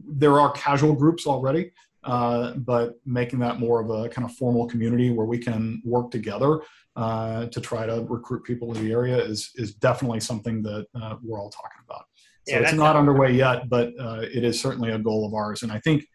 there 0.08 0.40
are 0.40 0.52
casual 0.54 0.94
groups 0.94 1.28
already, 1.28 1.72
uh, 2.04 2.54
but 2.56 2.96
making 3.06 3.40
that 3.40 3.60
more 3.60 3.82
of 3.82 3.90
a 3.90 4.10
kind 4.10 4.26
of 4.26 4.36
formal 4.36 4.68
community 4.68 5.12
where 5.12 5.26
we 5.26 5.38
can 5.38 5.82
work 5.84 6.12
together 6.12 6.62
uh, 6.96 7.46
to 7.48 7.62
try 7.62 7.86
to 7.86 8.06
recruit 8.08 8.44
people 8.44 8.74
to 8.74 8.80
the 8.80 8.92
area 8.92 9.18
is 9.18 9.52
is 9.56 9.74
definitely 9.76 10.20
something 10.20 10.62
that 10.64 10.88
uh, 11.02 11.16
we're 11.24 11.40
all 11.40 11.50
talking 11.50 11.82
about. 11.86 12.06
So 12.48 12.56
yeah, 12.56 12.62
it's 12.62 12.74
not 12.74 12.96
underway 12.96 13.34
yet, 13.34 13.70
but 13.70 13.94
it 14.24 14.44
is 14.44 14.60
certainly 14.60 14.92
a 14.92 15.00
goal 15.00 15.26
of 15.26 15.34
ours, 15.34 15.64
and 15.64 15.72
I 15.72 15.80
think 15.80 16.06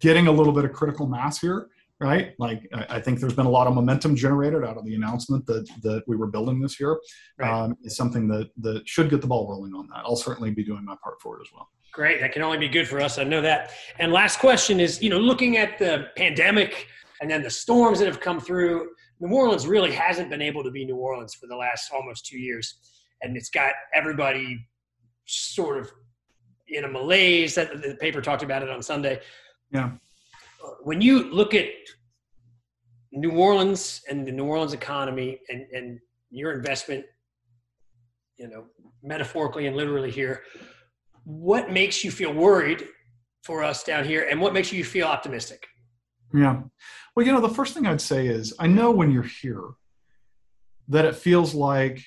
getting 0.00 0.26
a 0.26 0.32
little 0.32 0.52
bit 0.52 0.64
of 0.64 0.72
critical 0.72 1.06
mass 1.06 1.40
here 1.40 1.68
right? 2.00 2.34
Like 2.38 2.68
I, 2.72 2.96
I, 2.96 3.00
think 3.00 3.20
there's 3.20 3.34
been 3.34 3.46
a 3.46 3.50
lot 3.50 3.66
of 3.66 3.74
momentum 3.74 4.16
generated 4.16 4.64
out 4.64 4.76
of 4.76 4.84
the 4.84 4.94
announcement 4.94 5.46
that 5.46 5.68
that 5.82 6.02
we 6.06 6.16
were 6.16 6.26
building 6.26 6.60
this 6.60 6.78
year. 6.80 6.98
Right. 7.38 7.50
Um, 7.50 7.76
is 7.82 7.96
something 7.96 8.28
that 8.28 8.50
that 8.58 8.88
should 8.88 9.10
get 9.10 9.20
the 9.20 9.26
ball 9.26 9.48
rolling 9.48 9.74
on 9.74 9.88
that. 9.88 10.02
I'll 10.04 10.16
certainly 10.16 10.50
be 10.50 10.64
doing 10.64 10.84
my 10.84 10.96
part 11.02 11.20
for 11.20 11.38
it 11.38 11.42
as 11.42 11.52
well. 11.54 11.68
Great, 11.94 12.20
that 12.20 12.32
can 12.32 12.42
only 12.42 12.58
be 12.58 12.68
good 12.68 12.88
for 12.88 13.00
us. 13.00 13.18
I 13.18 13.24
know 13.24 13.40
that. 13.40 13.70
And 13.98 14.12
last 14.12 14.38
question 14.40 14.80
is, 14.80 15.00
you 15.00 15.10
know, 15.10 15.18
looking 15.18 15.56
at 15.56 15.78
the 15.78 16.08
pandemic 16.16 16.88
and 17.20 17.30
then 17.30 17.42
the 17.42 17.50
storms 17.50 18.00
that 18.00 18.06
have 18.06 18.20
come 18.20 18.40
through, 18.40 18.88
New 19.20 19.34
Orleans 19.34 19.66
really 19.66 19.92
hasn't 19.92 20.28
been 20.28 20.42
able 20.42 20.64
to 20.64 20.70
be 20.70 20.84
New 20.84 20.96
Orleans 20.96 21.34
for 21.34 21.46
the 21.46 21.56
last 21.56 21.92
almost 21.92 22.26
two 22.26 22.38
years, 22.38 22.74
and 23.22 23.36
it's 23.36 23.48
got 23.48 23.72
everybody 23.94 24.66
sort 25.26 25.78
of 25.78 25.90
in 26.68 26.84
a 26.84 26.88
malaise. 26.88 27.54
That 27.54 27.80
the 27.80 27.96
paper 28.00 28.20
talked 28.20 28.42
about 28.42 28.62
it 28.62 28.68
on 28.68 28.82
Sunday. 28.82 29.20
Yeah 29.70 29.92
when 30.82 31.00
you 31.00 31.30
look 31.30 31.54
at 31.54 31.68
New 33.12 33.32
Orleans 33.32 34.02
and 34.10 34.26
the 34.26 34.32
New 34.32 34.44
Orleans 34.44 34.72
economy 34.72 35.38
and, 35.48 35.66
and 35.72 36.00
your 36.30 36.52
investment, 36.52 37.04
you 38.36 38.48
know, 38.48 38.64
metaphorically 39.02 39.66
and 39.66 39.76
literally 39.76 40.10
here, 40.10 40.42
what 41.24 41.70
makes 41.70 42.04
you 42.04 42.10
feel 42.10 42.32
worried 42.32 42.86
for 43.42 43.62
us 43.62 43.82
down 43.82 44.04
here 44.04 44.26
and 44.30 44.40
what 44.40 44.52
makes 44.52 44.72
you 44.72 44.84
feel 44.84 45.06
optimistic? 45.06 45.66
Yeah. 46.32 46.62
Well, 47.14 47.26
you 47.26 47.32
know, 47.32 47.40
the 47.40 47.48
first 47.48 47.74
thing 47.74 47.86
I'd 47.86 48.00
say 48.00 48.26
is 48.26 48.54
I 48.58 48.66
know 48.66 48.90
when 48.90 49.10
you're 49.10 49.22
here 49.22 49.64
that 50.88 51.04
it 51.04 51.14
feels 51.14 51.54
like 51.54 52.02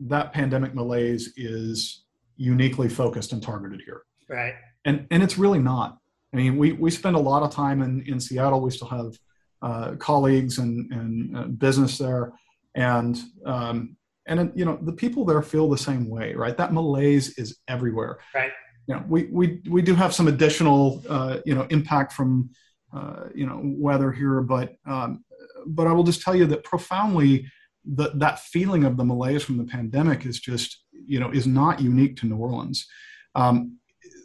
that 0.00 0.32
pandemic 0.32 0.74
malaise 0.74 1.32
is 1.36 2.04
uniquely 2.36 2.88
focused 2.88 3.32
and 3.32 3.42
targeted 3.42 3.82
here. 3.84 4.02
Right. 4.28 4.54
And 4.84 5.06
and 5.10 5.22
it's 5.22 5.38
really 5.38 5.60
not. 5.60 5.98
I 6.32 6.36
mean, 6.36 6.56
we, 6.56 6.72
we 6.72 6.90
spend 6.90 7.14
a 7.14 7.20
lot 7.20 7.44
of 7.44 7.50
time 7.50 7.80
in, 7.80 8.02
in 8.02 8.18
Seattle. 8.18 8.60
We 8.60 8.72
still 8.72 8.88
have 8.88 9.18
uh, 9.62 9.94
colleagues 9.96 10.58
and, 10.58 10.92
and 10.92 11.36
uh, 11.36 11.44
business 11.44 11.96
there. 11.96 12.32
And, 12.74 13.16
um, 13.46 13.96
and, 14.26 14.52
you 14.54 14.64
know, 14.64 14.78
the 14.80 14.92
people 14.92 15.24
there 15.24 15.42
feel 15.42 15.68
the 15.68 15.78
same 15.78 16.08
way, 16.08 16.34
right? 16.34 16.56
That 16.56 16.72
malaise 16.72 17.38
is 17.38 17.58
everywhere. 17.68 18.18
Right. 18.34 18.52
You 18.86 18.94
know, 18.94 19.04
we, 19.08 19.24
we, 19.30 19.62
we 19.68 19.82
do 19.82 19.94
have 19.94 20.14
some 20.14 20.28
additional, 20.28 21.02
uh, 21.08 21.38
you 21.44 21.54
know, 21.54 21.66
impact 21.70 22.12
from, 22.12 22.50
uh, 22.94 23.24
you 23.34 23.46
know, 23.46 23.60
weather 23.62 24.12
here, 24.12 24.40
but, 24.40 24.74
um, 24.86 25.24
but 25.66 25.86
I 25.86 25.92
will 25.92 26.04
just 26.04 26.22
tell 26.22 26.34
you 26.34 26.46
that 26.46 26.64
profoundly, 26.64 27.46
the, 27.84 28.12
that 28.14 28.40
feeling 28.40 28.84
of 28.84 28.96
the 28.96 29.04
malaise 29.04 29.42
from 29.42 29.58
the 29.58 29.64
pandemic 29.64 30.26
is 30.26 30.40
just, 30.40 30.84
you 30.92 31.20
know, 31.20 31.30
is 31.30 31.46
not 31.46 31.80
unique 31.80 32.16
to 32.18 32.26
New 32.26 32.36
Orleans. 32.36 32.86
Um, 33.34 33.78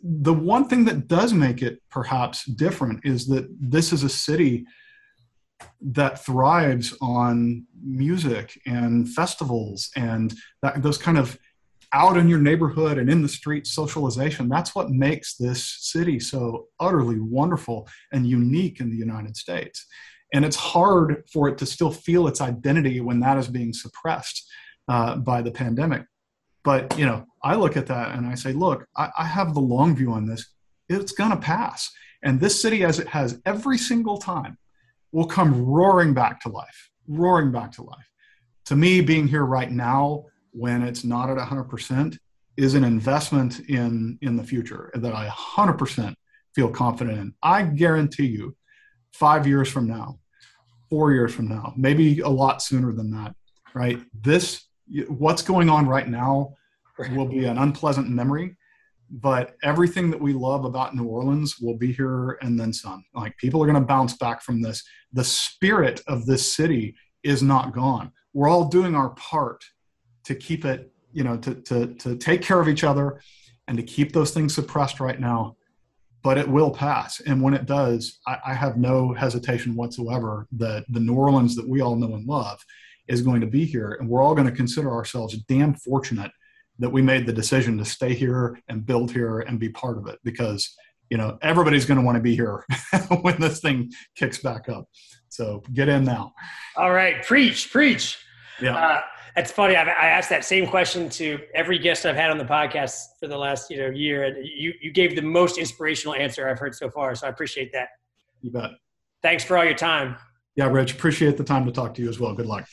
the 0.04 0.34
one 0.34 0.68
thing 0.68 0.86
that 0.86 1.08
does 1.08 1.34
make 1.34 1.62
it 1.62 1.82
perhaps 1.90 2.46
different 2.46 3.06
is 3.06 3.28
that 3.28 3.48
this 3.60 3.92
is 3.92 4.04
a 4.04 4.10
city 4.10 4.66
that 5.82 6.24
thrives 6.24 6.96
on 7.02 7.66
music 7.84 8.60
and 8.66 9.10
festivals 9.10 9.90
and 9.96 10.34
that, 10.62 10.82
those 10.82 10.98
kind 10.98 11.18
of 11.18 11.38
out 11.92 12.18
in 12.18 12.28
your 12.28 12.40
neighborhood 12.40 12.98
and 12.98 13.10
in 13.10 13.22
the 13.22 13.28
street 13.28 13.66
socialization. 13.66 14.48
That's 14.48 14.76
what 14.76 14.90
makes 14.90 15.36
this 15.36 15.78
city 15.80 16.20
so 16.20 16.68
utterly 16.80 17.20
wonderful 17.20 17.88
and 18.12 18.28
unique 18.28 18.80
in 18.80 18.92
the 18.92 18.98
United 18.98 19.36
States. 19.36 19.86
And 20.34 20.46
it's 20.46 20.56
hard 20.56 21.24
for 21.34 21.48
it 21.50 21.58
to 21.58 21.66
still 21.66 21.90
feel 21.92 22.28
its 22.28 22.42
identity 22.42 23.02
when 23.02 23.20
that 23.22 23.38
is 23.38 23.48
being 23.48 23.74
suppressed 23.74 24.48
uh, 24.88 25.16
by 25.16 25.42
the 25.42 25.52
pandemic. 25.52 26.04
But 26.64 26.98
you 27.00 27.06
know, 27.06 27.26
I 27.44 27.56
look 27.56 27.78
at 27.78 27.88
that 27.88 28.16
and 28.16 28.28
I 28.28 28.36
say, 28.36 28.54
look, 28.54 28.86
I, 28.96 29.10
I 29.18 29.26
have 29.26 29.54
the 29.54 29.62
long 29.62 29.96
view 29.96 30.12
on 30.12 30.26
this. 30.28 30.46
It's 30.88 31.12
going 31.12 31.32
to 31.32 31.38
pass, 31.38 31.92
and 32.24 32.40
this 32.40 32.60
city, 32.60 32.84
as 32.84 33.00
it 33.00 33.08
has 33.08 33.40
every 33.46 33.78
single 33.78 34.18
time, 34.18 34.58
will 35.12 35.26
come 35.26 35.66
roaring 35.66 36.14
back 36.14 36.42
to 36.42 36.50
life, 36.50 36.90
roaring 37.08 37.52
back 37.52 37.72
to 37.74 37.84
life. 37.84 38.10
To 38.66 38.76
me, 38.76 39.02
being 39.02 39.28
here 39.28 39.46
right 39.46 39.72
now, 39.72 40.26
when 40.52 40.82
it's 40.84 41.04
not 41.04 41.30
at 41.30 41.38
100%, 41.38 42.18
is 42.58 42.76
an 42.76 42.84
investment 42.84 43.62
in 43.70 44.18
in 44.22 44.36
the 44.36 44.44
future 44.44 44.92
that 44.94 45.16
I 45.16 45.28
100% 45.28 46.14
feel 46.54 46.70
confident 46.70 47.18
in. 47.18 47.34
I 47.42 47.64
guarantee 47.64 48.28
you, 48.28 48.56
five 49.14 49.48
years 49.48 49.70
from 49.70 49.88
now, 49.88 50.20
four 50.90 51.14
years 51.14 51.34
from 51.34 51.48
now, 51.48 51.74
maybe 51.78 52.20
a 52.20 52.28
lot 52.28 52.62
sooner 52.62 52.92
than 52.92 53.12
that, 53.12 53.34
right? 53.74 54.00
This 54.14 54.68
what's 55.08 55.42
going 55.42 55.70
on 55.70 55.88
right 55.88 56.08
now 56.08 56.54
will 57.12 57.28
be 57.28 57.46
an 57.46 57.58
unpleasant 57.58 58.10
memory 58.10 58.58
but 59.10 59.56
everything 59.64 60.12
that 60.12 60.22
we 60.22 60.34
love 60.34 60.66
about 60.66 60.96
New 60.96 61.06
Orleans 61.06 61.60
will 61.60 61.76
be 61.76 61.92
here 61.92 62.38
and 62.42 62.60
then 62.60 62.72
some. 62.72 63.04
Like 63.14 63.36
people 63.38 63.62
are 63.64 63.66
going 63.66 63.82
to 63.82 63.88
bounce 63.88 64.16
back 64.18 64.42
from 64.42 64.62
this. 64.62 64.84
The 65.14 65.24
spirit 65.24 66.02
of 66.08 66.26
this 66.26 66.54
city 66.54 66.96
is 67.24 67.42
not 67.42 67.74
gone. 67.74 68.12
We're 68.34 68.50
all 68.50 68.68
doing 68.68 68.96
our 68.96 69.10
part 69.12 69.64
to 70.26 70.36
keep 70.36 70.66
it, 70.66 70.92
you 71.12 71.24
know, 71.24 71.38
to 71.38 71.56
to 71.56 71.94
to 71.96 72.16
take 72.16 72.42
care 72.42 72.60
of 72.60 72.70
each 72.70 72.84
other 72.84 73.22
and 73.68 73.78
to 73.78 73.84
keep 73.84 74.14
those 74.14 74.32
things 74.32 74.54
suppressed 74.54 75.00
right 75.00 75.20
now. 75.20 75.56
But 76.22 76.38
it 76.38 76.48
will 76.48 76.70
pass, 76.70 77.22
and 77.22 77.42
when 77.42 77.54
it 77.54 77.66
does, 77.66 78.20
I, 78.28 78.38
I 78.48 78.54
have 78.54 78.78
no 78.78 79.14
hesitation 79.14 79.74
whatsoever 79.74 80.48
that 80.58 80.84
the 80.90 81.00
New 81.00 81.16
Orleans 81.16 81.56
that 81.56 81.68
we 81.68 81.80
all 81.80 81.96
know 81.96 82.14
and 82.14 82.28
love 82.28 82.60
is 83.08 83.22
going 83.22 83.40
to 83.40 83.48
be 83.48 83.64
here, 83.64 83.98
and 84.00 84.10
we're 84.10 84.22
all 84.22 84.36
going 84.36 84.46
to 84.46 84.54
consider 84.54 84.92
ourselves 84.92 85.38
damn 85.48 85.74
fortunate 85.74 86.32
that 86.80 86.90
we 86.90 87.02
made 87.02 87.26
the 87.26 87.34
decision 87.34 87.78
to 87.78 87.86
stay 87.86 88.14
here 88.14 88.60
and 88.68 88.86
build 88.86 89.12
here 89.12 89.40
and 89.42 89.60
be 89.60 89.70
part 89.70 89.98
of 89.98 90.08
it 90.08 90.20
because 90.24 90.76
you 91.10 91.18
know 91.18 91.38
everybody's 91.42 91.86
going 91.86 92.00
to 92.00 92.06
want 92.06 92.16
to 92.16 92.22
be 92.22 92.36
here 92.36 92.66
when 93.22 93.40
this 93.40 93.60
thing 93.60 93.92
kicks 94.16 94.40
back 94.40 94.70
up. 94.70 94.86
So 95.30 95.62
get 95.74 95.90
in 95.90 96.04
now. 96.04 96.34
All 96.76 96.92
right 96.92 97.24
preach 97.24 97.72
preach. 97.72 98.18
Yeah. 98.62 98.76
Uh, 98.76 99.02
it's 99.36 99.52
funny 99.52 99.76
I've, 99.76 99.88
i 99.88 100.08
asked 100.08 100.30
that 100.32 100.44
same 100.44 100.68
question 100.68 101.08
to 101.12 101.40
every 101.54 101.78
guest 101.78 102.06
i've 102.06 102.16
had 102.16 102.32
on 102.32 102.38
the 102.38 102.44
podcast 102.46 102.98
for 103.20 103.28
the 103.28 103.38
last 103.38 103.70
you 103.70 103.78
know 103.78 103.88
year 103.88 104.24
and 104.24 104.38
you, 104.44 104.74
you 104.82 104.92
gave 104.92 105.16
the 105.16 105.22
most 105.22 105.58
inspirational 105.58 106.16
answer 106.16 106.50
i've 106.50 106.60
heard 106.60 106.76
so 106.76 106.90
far 106.90 107.16
so 107.16 107.28
i 107.28 107.30
appreciate 107.30 107.72
that. 107.72 107.90
You 108.42 108.52
bet. 108.52 108.72
Thanks 109.22 109.44
for 109.44 109.58
all 109.58 109.66
your 109.66 109.76
time. 109.76 110.16
Yeah 110.56 110.68
rich 110.68 110.94
appreciate 110.94 111.38
the 111.38 111.44
time 111.44 111.66
to 111.66 111.72
talk 111.72 111.94
to 111.96 112.02
you 112.02 112.10
as 112.10 112.20
well. 112.20 112.34
Good 112.34 112.48
luck 112.48 112.68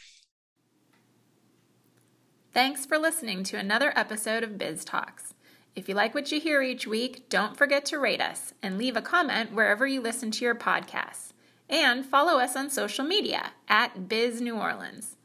Thanks 2.56 2.86
for 2.86 2.96
listening 2.96 3.44
to 3.44 3.58
another 3.58 3.92
episode 3.94 4.42
of 4.42 4.56
Biz 4.56 4.82
Talks. 4.82 5.34
If 5.74 5.90
you 5.90 5.94
like 5.94 6.14
what 6.14 6.32
you 6.32 6.40
hear 6.40 6.62
each 6.62 6.86
week, 6.86 7.28
don't 7.28 7.54
forget 7.54 7.84
to 7.84 7.98
rate 7.98 8.22
us 8.22 8.54
and 8.62 8.78
leave 8.78 8.96
a 8.96 9.02
comment 9.02 9.52
wherever 9.52 9.86
you 9.86 10.00
listen 10.00 10.30
to 10.30 10.42
your 10.42 10.54
podcasts. 10.54 11.34
And 11.68 12.06
follow 12.06 12.40
us 12.40 12.56
on 12.56 12.70
social 12.70 13.04
media 13.04 13.50
at 13.68 14.08
Biz 14.08 14.40
New 14.40 14.56
Orleans. 14.56 15.16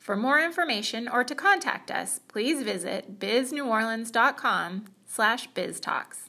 For 0.00 0.16
more 0.16 0.40
information 0.40 1.06
or 1.06 1.22
to 1.22 1.34
contact 1.36 1.92
us, 1.92 2.18
please 2.26 2.64
visit 2.64 3.20
bizneworleans.com 3.20 4.86
slash 5.06 5.48
biztalks. 5.50 6.28